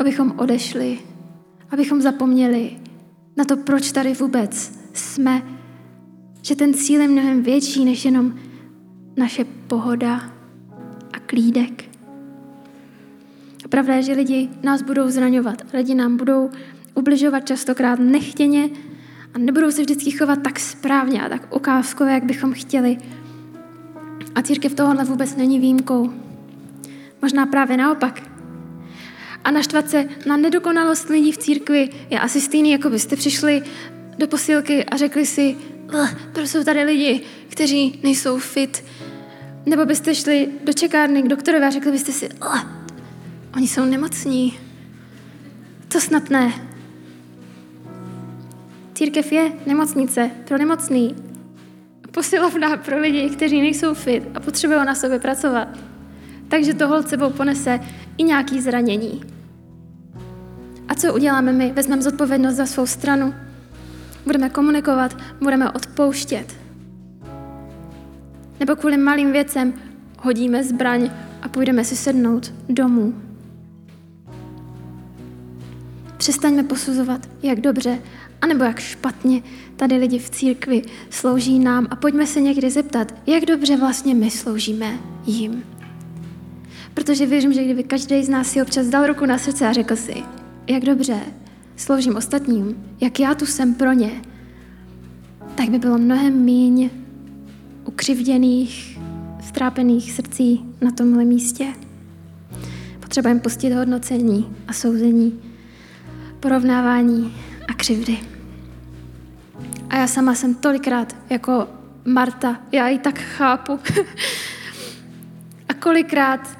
abychom 0.00 0.34
odešli, 0.36 0.98
abychom 1.70 2.00
zapomněli 2.00 2.76
na 3.36 3.44
to, 3.44 3.56
proč 3.56 3.92
tady 3.92 4.12
vůbec 4.12 4.72
jsme, 4.92 5.42
že 6.42 6.56
ten 6.56 6.74
cíl 6.74 7.00
je 7.00 7.08
mnohem 7.08 7.42
větší 7.42 7.84
než 7.84 8.04
jenom 8.04 8.34
naše 9.16 9.44
pohoda 9.44 10.32
a 11.12 11.18
klídek. 11.26 11.84
A 13.64 13.68
pravda 13.68 13.94
je, 13.94 14.02
že 14.02 14.12
lidi 14.12 14.48
nás 14.62 14.82
budou 14.82 15.10
zraňovat, 15.10 15.62
lidi 15.74 15.94
nám 15.94 16.16
budou 16.16 16.50
ubližovat 16.94 17.46
častokrát 17.46 17.98
nechtěně 17.98 18.68
a 19.34 19.38
nebudou 19.38 19.70
se 19.70 19.82
vždycky 19.82 20.10
chovat 20.10 20.38
tak 20.42 20.58
správně 20.58 21.22
a 21.22 21.28
tak 21.28 21.54
ukázkové, 21.54 22.12
jak 22.12 22.24
bychom 22.24 22.52
chtěli. 22.52 22.98
A 24.34 24.42
církev 24.42 24.74
tohohle 24.74 25.04
vůbec 25.04 25.36
není 25.36 25.60
výjimkou. 25.60 26.12
Možná 27.22 27.46
právě 27.46 27.76
naopak. 27.76 28.29
A 29.44 29.50
naštvat 29.50 29.90
se 29.90 30.04
na 30.26 30.36
nedokonalost 30.36 31.08
lidí 31.08 31.32
v 31.32 31.38
církvi 31.38 31.88
je 32.10 32.20
asi 32.20 32.40
stejný, 32.40 32.70
jako 32.70 32.90
byste 32.90 33.16
přišli 33.16 33.62
do 34.18 34.28
posilky 34.28 34.84
a 34.84 34.96
řekli 34.96 35.26
si, 35.26 35.56
proč 36.32 36.48
jsou 36.48 36.64
tady 36.64 36.82
lidi, 36.82 37.20
kteří 37.48 38.00
nejsou 38.02 38.38
fit. 38.38 38.84
Nebo 39.66 39.84
byste 39.86 40.14
šli 40.14 40.48
do 40.64 40.72
čekárny 40.72 41.22
k 41.22 41.28
doktorovi 41.28 41.64
a 41.64 41.70
řekli 41.70 41.92
byste 41.92 42.12
si, 42.12 42.28
oni 43.56 43.68
jsou 43.68 43.84
nemocní. 43.84 44.58
To 45.88 46.00
snad 46.00 46.30
ne. 46.30 46.52
Církev 48.94 49.32
je 49.32 49.52
nemocnice 49.66 50.30
pro 50.48 50.58
nemocný. 50.58 51.16
Posilovna 52.10 52.76
pro 52.76 52.98
lidi, 52.98 53.30
kteří 53.30 53.60
nejsou 53.60 53.94
fit 53.94 54.22
a 54.34 54.40
potřebují 54.40 54.80
na 54.86 54.94
sobě 54.94 55.18
pracovat. 55.18 55.68
Takže 56.50 56.74
to 56.74 57.02
sebou 57.02 57.30
ponese 57.30 57.80
i 58.18 58.22
nějaký 58.22 58.60
zranění. 58.60 59.20
A 60.88 60.94
co 60.94 61.14
uděláme 61.14 61.52
my? 61.52 61.72
Vezmeme 61.72 62.02
zodpovědnost 62.02 62.56
za 62.56 62.66
svou 62.66 62.86
stranu, 62.86 63.34
budeme 64.24 64.50
komunikovat, 64.50 65.16
budeme 65.40 65.70
odpouštět. 65.70 66.56
Nebo 68.60 68.76
kvůli 68.76 68.96
malým 68.96 69.32
věcem 69.32 69.74
hodíme 70.18 70.64
zbraň 70.64 71.10
a 71.42 71.48
půjdeme 71.48 71.84
si 71.84 71.96
sednout 71.96 72.54
domů. 72.68 73.14
Přestaňme 76.16 76.62
posuzovat, 76.62 77.28
jak 77.42 77.60
dobře 77.60 77.98
anebo 78.42 78.64
jak 78.64 78.80
špatně 78.80 79.42
tady 79.76 79.96
lidi 79.96 80.18
v 80.18 80.30
církvi 80.30 80.82
slouží 81.10 81.58
nám 81.58 81.86
a 81.90 81.96
pojďme 81.96 82.26
se 82.26 82.40
někdy 82.40 82.70
zeptat, 82.70 83.14
jak 83.26 83.44
dobře 83.44 83.76
vlastně 83.76 84.14
my 84.14 84.30
sloužíme 84.30 84.98
jim. 85.26 85.64
Protože 87.00 87.26
věřím, 87.26 87.52
že 87.52 87.64
kdyby 87.64 87.82
každý 87.82 88.24
z 88.24 88.28
nás 88.28 88.50
si 88.50 88.62
občas 88.62 88.86
dal 88.86 89.06
ruku 89.06 89.26
na 89.26 89.38
srdce 89.38 89.68
a 89.68 89.72
řekl 89.72 89.96
si, 89.96 90.14
jak 90.66 90.82
dobře 90.82 91.20
sloužím 91.76 92.16
ostatním, 92.16 92.94
jak 93.00 93.20
já 93.20 93.34
tu 93.34 93.46
jsem 93.46 93.74
pro 93.74 93.92
ně, 93.92 94.10
tak 95.54 95.68
by 95.70 95.78
bylo 95.78 95.98
mnohem 95.98 96.34
míň 96.34 96.90
ukřivděných, 97.84 98.98
strápených 99.44 100.12
srdcí 100.12 100.64
na 100.80 100.90
tomhle 100.90 101.24
místě. 101.24 101.66
Potřebujeme 103.00 103.40
pustit 103.40 103.72
hodnocení 103.72 104.56
a 104.68 104.72
souzení, 104.72 105.40
porovnávání 106.40 107.34
a 107.68 107.74
křivdy. 107.74 108.18
A 109.90 109.96
já 109.96 110.06
sama 110.06 110.34
jsem 110.34 110.54
tolikrát 110.54 111.16
jako 111.30 111.68
Marta, 112.04 112.60
já 112.72 112.88
ji 112.88 112.98
tak 112.98 113.18
chápu. 113.18 113.78
a 115.68 115.74
kolikrát 115.74 116.59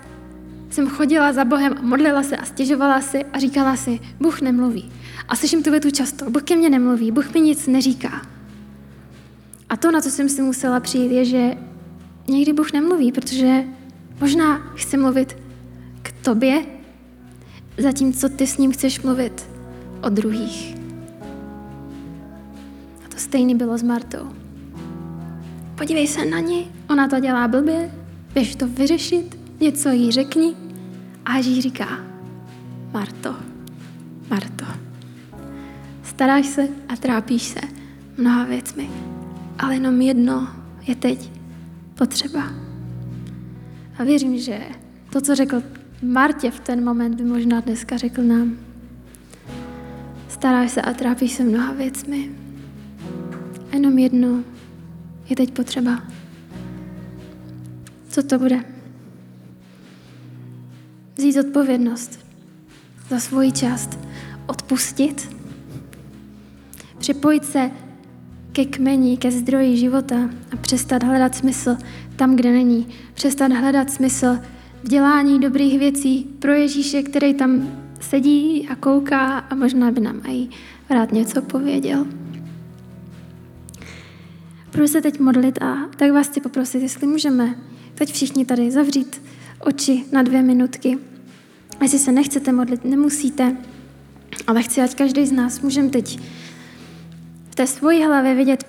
jsem 0.70 0.88
chodila 0.88 1.32
za 1.32 1.44
Bohem 1.44 1.74
a 1.78 1.82
modlila 1.82 2.22
se 2.22 2.36
a 2.36 2.44
stěžovala 2.44 3.00
si 3.00 3.24
a 3.24 3.38
říkala 3.38 3.76
si, 3.76 4.00
Bůh 4.20 4.40
nemluví. 4.40 4.92
A 5.28 5.36
slyším 5.36 5.62
tu 5.62 5.70
větu 5.70 5.90
často, 5.90 6.30
Bůh 6.30 6.42
ke 6.42 6.56
mně 6.56 6.70
nemluví, 6.70 7.10
Bůh 7.10 7.34
mi 7.34 7.40
nic 7.40 7.66
neříká. 7.66 8.26
A 9.68 9.76
to, 9.76 9.90
na 9.90 10.00
co 10.00 10.10
jsem 10.10 10.28
si 10.28 10.42
musela 10.42 10.80
přijít, 10.80 11.12
je, 11.12 11.24
že 11.24 11.54
někdy 12.28 12.52
Bůh 12.52 12.72
nemluví, 12.72 13.12
protože 13.12 13.64
možná 14.20 14.58
chce 14.74 14.96
mluvit 14.96 15.36
k 16.02 16.12
tobě, 16.12 16.66
zatímco 17.78 18.28
ty 18.28 18.46
s 18.46 18.58
ním 18.58 18.72
chceš 18.72 19.02
mluvit 19.02 19.48
o 20.02 20.08
druhých. 20.08 20.74
A 23.04 23.08
to 23.08 23.18
stejný 23.18 23.54
bylo 23.54 23.78
s 23.78 23.82
Martou. 23.82 24.32
Podívej 25.74 26.06
se 26.06 26.24
na 26.24 26.40
ní, 26.40 26.70
ona 26.90 27.08
to 27.08 27.20
dělá 27.20 27.48
blbě, 27.48 27.90
běž 28.34 28.56
to 28.56 28.66
vyřešit, 28.66 29.39
něco 29.60 29.88
jí 29.88 30.12
řekni. 30.12 30.54
A 31.24 31.36
Ježíš 31.36 31.62
říká, 31.62 31.98
Marto, 32.92 33.36
Marto, 34.30 34.64
staráš 36.02 36.46
se 36.46 36.68
a 36.88 36.96
trápíš 36.96 37.42
se 37.42 37.60
mnoha 38.16 38.44
věcmi, 38.44 38.90
ale 39.58 39.74
jenom 39.74 40.00
jedno 40.00 40.48
je 40.86 40.94
teď 40.94 41.30
potřeba. 41.94 42.52
A 43.98 44.04
věřím, 44.04 44.38
že 44.38 44.60
to, 45.12 45.20
co 45.20 45.34
řekl 45.34 45.62
Martě 46.02 46.50
v 46.50 46.60
ten 46.60 46.84
moment, 46.84 47.14
by 47.14 47.24
možná 47.24 47.60
dneska 47.60 47.96
řekl 47.96 48.22
nám. 48.22 48.56
Staráš 50.28 50.70
se 50.70 50.82
a 50.82 50.92
trápíš 50.92 51.32
se 51.32 51.44
mnoha 51.44 51.72
věcmi. 51.72 52.30
Jenom 53.72 53.98
jedno 53.98 54.44
je 55.28 55.36
teď 55.36 55.50
potřeba. 55.50 56.02
Co 58.08 58.22
to 58.22 58.38
bude? 58.38 58.79
Vzít 61.16 61.38
odpovědnost 61.38 62.18
za 63.08 63.20
svoji 63.20 63.52
část, 63.52 63.98
odpustit, 64.46 65.36
připojit 66.98 67.44
se 67.44 67.70
ke 68.52 68.64
kmeni, 68.64 69.16
ke 69.16 69.30
zdroji 69.30 69.76
života 69.76 70.30
a 70.52 70.56
přestat 70.56 71.02
hledat 71.02 71.34
smysl 71.34 71.76
tam, 72.16 72.36
kde 72.36 72.52
není. 72.52 72.88
Přestat 73.14 73.52
hledat 73.52 73.90
smysl 73.90 74.38
v 74.84 74.88
dělání 74.88 75.40
dobrých 75.40 75.78
věcí 75.78 76.26
pro 76.38 76.52
Ježíše, 76.52 77.02
který 77.02 77.34
tam 77.34 77.80
sedí 78.00 78.68
a 78.68 78.76
kouká 78.76 79.38
a 79.38 79.54
možná 79.54 79.90
by 79.90 80.00
nám 80.00 80.20
i 80.28 80.48
rád 80.90 81.12
něco 81.12 81.42
pověděl. 81.42 82.06
budu 84.72 84.88
se 84.88 85.02
teď 85.02 85.20
modlit 85.20 85.62
a 85.62 85.88
tak 85.96 86.12
vás 86.12 86.28
chci 86.28 86.40
poprosit, 86.40 86.82
jestli 86.82 87.06
můžeme 87.06 87.54
teď 87.94 88.12
všichni 88.12 88.44
tady 88.44 88.70
zavřít 88.70 89.22
oči 89.60 90.04
na 90.12 90.22
dvě 90.22 90.42
minutky. 90.42 90.98
A 91.80 91.84
jestli 91.84 91.98
se 91.98 92.12
nechcete 92.12 92.52
modlit, 92.52 92.84
nemusíte, 92.84 93.56
ale 94.46 94.62
chci, 94.62 94.80
ať 94.80 94.94
každý 94.94 95.26
z 95.26 95.32
nás 95.32 95.60
můžeme 95.60 95.88
teď 95.88 96.20
v 97.50 97.54
té 97.54 97.66
svojí 97.66 98.04
hlavě 98.04 98.34
vidět 98.34 98.66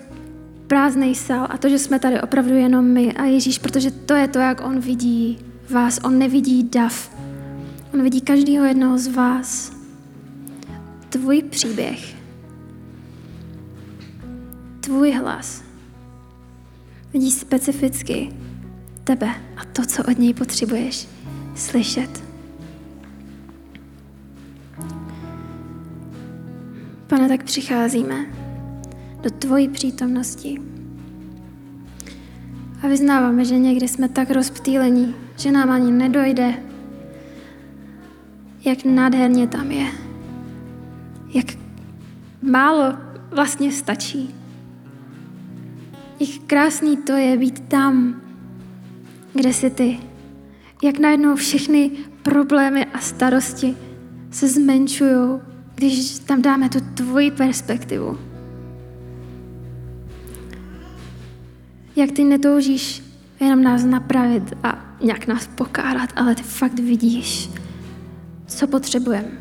prázdný 0.68 1.16
sál 1.16 1.48
a 1.50 1.58
to, 1.58 1.70
že 1.70 1.80
jsme 1.80 2.00
tady 2.00 2.22
opravdu 2.22 2.56
jenom 2.56 2.86
my 2.86 3.14
a 3.14 3.26
Ježíš, 3.26 3.60
protože 3.60 3.92
to 3.92 4.14
je 4.14 4.28
to, 4.28 4.40
jak 4.40 4.62
on 4.66 4.80
vidí 4.80 5.40
vás. 5.70 6.00
On 6.04 6.20
nevidí 6.20 6.64
dav. 6.64 7.18
On 7.94 8.04
vidí 8.04 8.22
každého 8.22 8.66
jednoho 8.66 8.98
z 8.98 9.08
vás. 9.08 9.72
Tvůj 11.10 11.42
příběh. 11.42 12.16
Tvůj 14.80 15.12
hlas. 15.12 15.64
Vidí 17.14 17.32
specificky 17.32 18.41
tebe 19.12 19.36
a 19.58 19.66
to, 19.66 19.86
co 19.86 20.04
od 20.04 20.20
něj 20.20 20.34
potřebuješ 20.34 21.08
slyšet. 21.56 22.24
Pane, 27.08 27.28
tak 27.28 27.44
přicházíme 27.44 28.26
do 29.24 29.30
tvojí 29.30 29.70
přítomnosti. 29.70 30.62
A 32.84 32.88
vyznáváme, 32.88 33.46
že 33.46 33.58
někdy 33.58 33.88
jsme 33.88 34.10
tak 34.10 34.32
rozptýlení, 34.32 35.16
že 35.38 35.52
nám 35.52 35.70
ani 35.70 35.92
nedojde, 35.92 36.54
jak 38.66 38.86
nádherně 38.86 39.48
tam 39.48 39.72
je. 39.72 39.88
Jak 41.34 41.46
málo 42.42 42.94
vlastně 43.32 43.72
stačí. 43.72 44.36
Jak 46.20 46.30
krásný 46.48 46.98
to 46.98 47.12
je 47.12 47.38
být 47.38 47.60
tam, 47.60 48.22
kde 49.34 49.54
jsi 49.54 49.70
ty. 49.70 50.00
Jak 50.84 51.00
najednou 51.00 51.36
všechny 51.36 51.92
problémy 52.24 52.86
a 52.86 53.00
starosti 53.00 53.78
se 54.32 54.48
zmenšují, 54.48 55.40
když 55.76 56.20
tam 56.20 56.42
dáme 56.42 56.70
tu 56.70 56.80
tvoji 56.94 57.32
perspektivu. 57.32 58.20
Jak 61.96 62.12
ty 62.12 62.24
netoužíš 62.24 63.04
jenom 63.40 63.64
nás 63.64 63.84
napravit 63.84 64.54
a 64.64 64.96
nějak 65.04 65.28
nás 65.28 65.48
pokárat, 65.48 66.10
ale 66.16 66.36
ty 66.36 66.44
fakt 66.44 66.80
vidíš, 66.80 67.50
co 68.48 68.68
potřebujeme. 68.68 69.32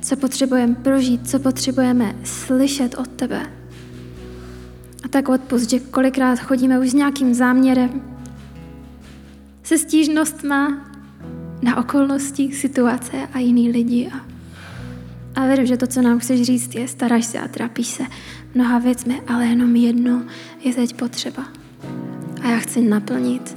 Co 0.00 0.16
potřebujeme 0.16 0.74
prožít, 0.74 1.30
co 1.30 1.38
potřebujeme 1.38 2.16
slyšet 2.24 2.94
od 2.94 3.08
tebe. 3.08 3.52
A 5.04 5.08
tak 5.08 5.28
odpust, 5.28 5.70
že 5.70 5.80
kolikrát 5.80 6.38
chodíme 6.38 6.78
už 6.78 6.90
s 6.90 6.94
nějakým 6.94 7.34
záměrem, 7.34 8.15
se 9.66 9.78
stížnostma 9.78 10.90
na 11.62 11.76
okolnosti, 11.76 12.52
situace 12.52 13.28
a 13.32 13.38
jiný 13.38 13.70
lidi. 13.70 14.10
A, 14.14 14.26
a 15.34 15.46
věřím, 15.46 15.66
že 15.66 15.76
to, 15.76 15.86
co 15.86 16.02
nám 16.02 16.18
chceš 16.18 16.42
říct, 16.42 16.74
je 16.74 16.88
staráš 16.88 17.24
se 17.24 17.38
a 17.38 17.48
trápíš 17.48 17.86
se 17.86 18.02
mnoha 18.54 18.78
věcmi, 18.78 19.22
ale 19.28 19.46
jenom 19.46 19.76
jedno 19.76 20.22
je 20.60 20.74
teď 20.74 20.96
potřeba. 20.96 21.44
A 22.42 22.48
já 22.48 22.58
chci 22.58 22.80
naplnit 22.80 23.56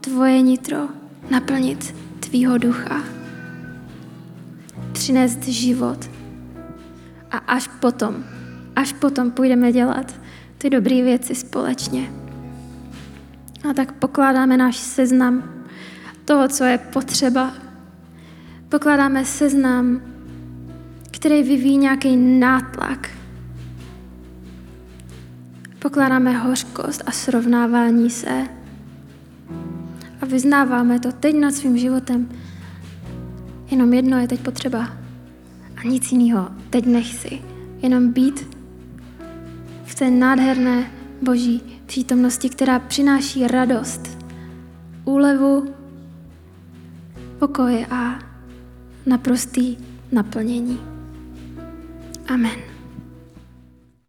tvoje 0.00 0.42
nitro, 0.42 0.88
naplnit 1.30 1.94
tvýho 2.20 2.58
ducha, 2.58 3.04
přinést 4.92 5.44
život. 5.44 6.10
A 7.30 7.38
až 7.38 7.68
potom, 7.68 8.24
až 8.76 8.92
potom 8.92 9.30
půjdeme 9.30 9.72
dělat 9.72 10.20
ty 10.58 10.70
dobré 10.70 11.02
věci 11.02 11.34
společně. 11.34 12.27
A 13.70 13.74
tak 13.74 13.92
pokládáme 13.92 14.56
náš 14.56 14.76
seznam 14.76 15.42
toho, 16.24 16.48
co 16.48 16.64
je 16.64 16.78
potřeba. 16.78 17.52
Pokládáme 18.68 19.24
seznam, 19.24 20.00
který 21.10 21.42
vyvíjí 21.42 21.76
nějaký 21.76 22.16
nátlak. 22.16 23.10
Pokládáme 25.78 26.38
hořkost 26.38 27.02
a 27.06 27.10
srovnávání 27.10 28.10
se. 28.10 28.46
A 30.20 30.26
vyznáváme 30.26 31.00
to 31.00 31.12
teď 31.12 31.36
nad 31.36 31.54
svým 31.54 31.78
životem. 31.78 32.28
Jenom 33.70 33.94
jedno 33.94 34.18
je 34.18 34.28
teď 34.28 34.40
potřeba. 34.40 34.88
A 35.76 35.88
nic 35.88 36.12
jiného 36.12 36.48
teď 36.70 36.86
nechci. 36.86 37.42
Jenom 37.82 38.12
být 38.12 38.56
v 39.84 39.94
té 39.94 40.10
nádherné 40.10 40.90
boží 41.22 41.77
přítomnosti, 41.88 42.48
která 42.48 42.78
přináší 42.78 43.46
radost, 43.46 44.18
úlevu, 45.04 45.74
pokoj 47.38 47.86
a 47.90 48.18
naprostý 49.06 49.76
naplnění. 50.12 50.80
Amen. 52.28 52.67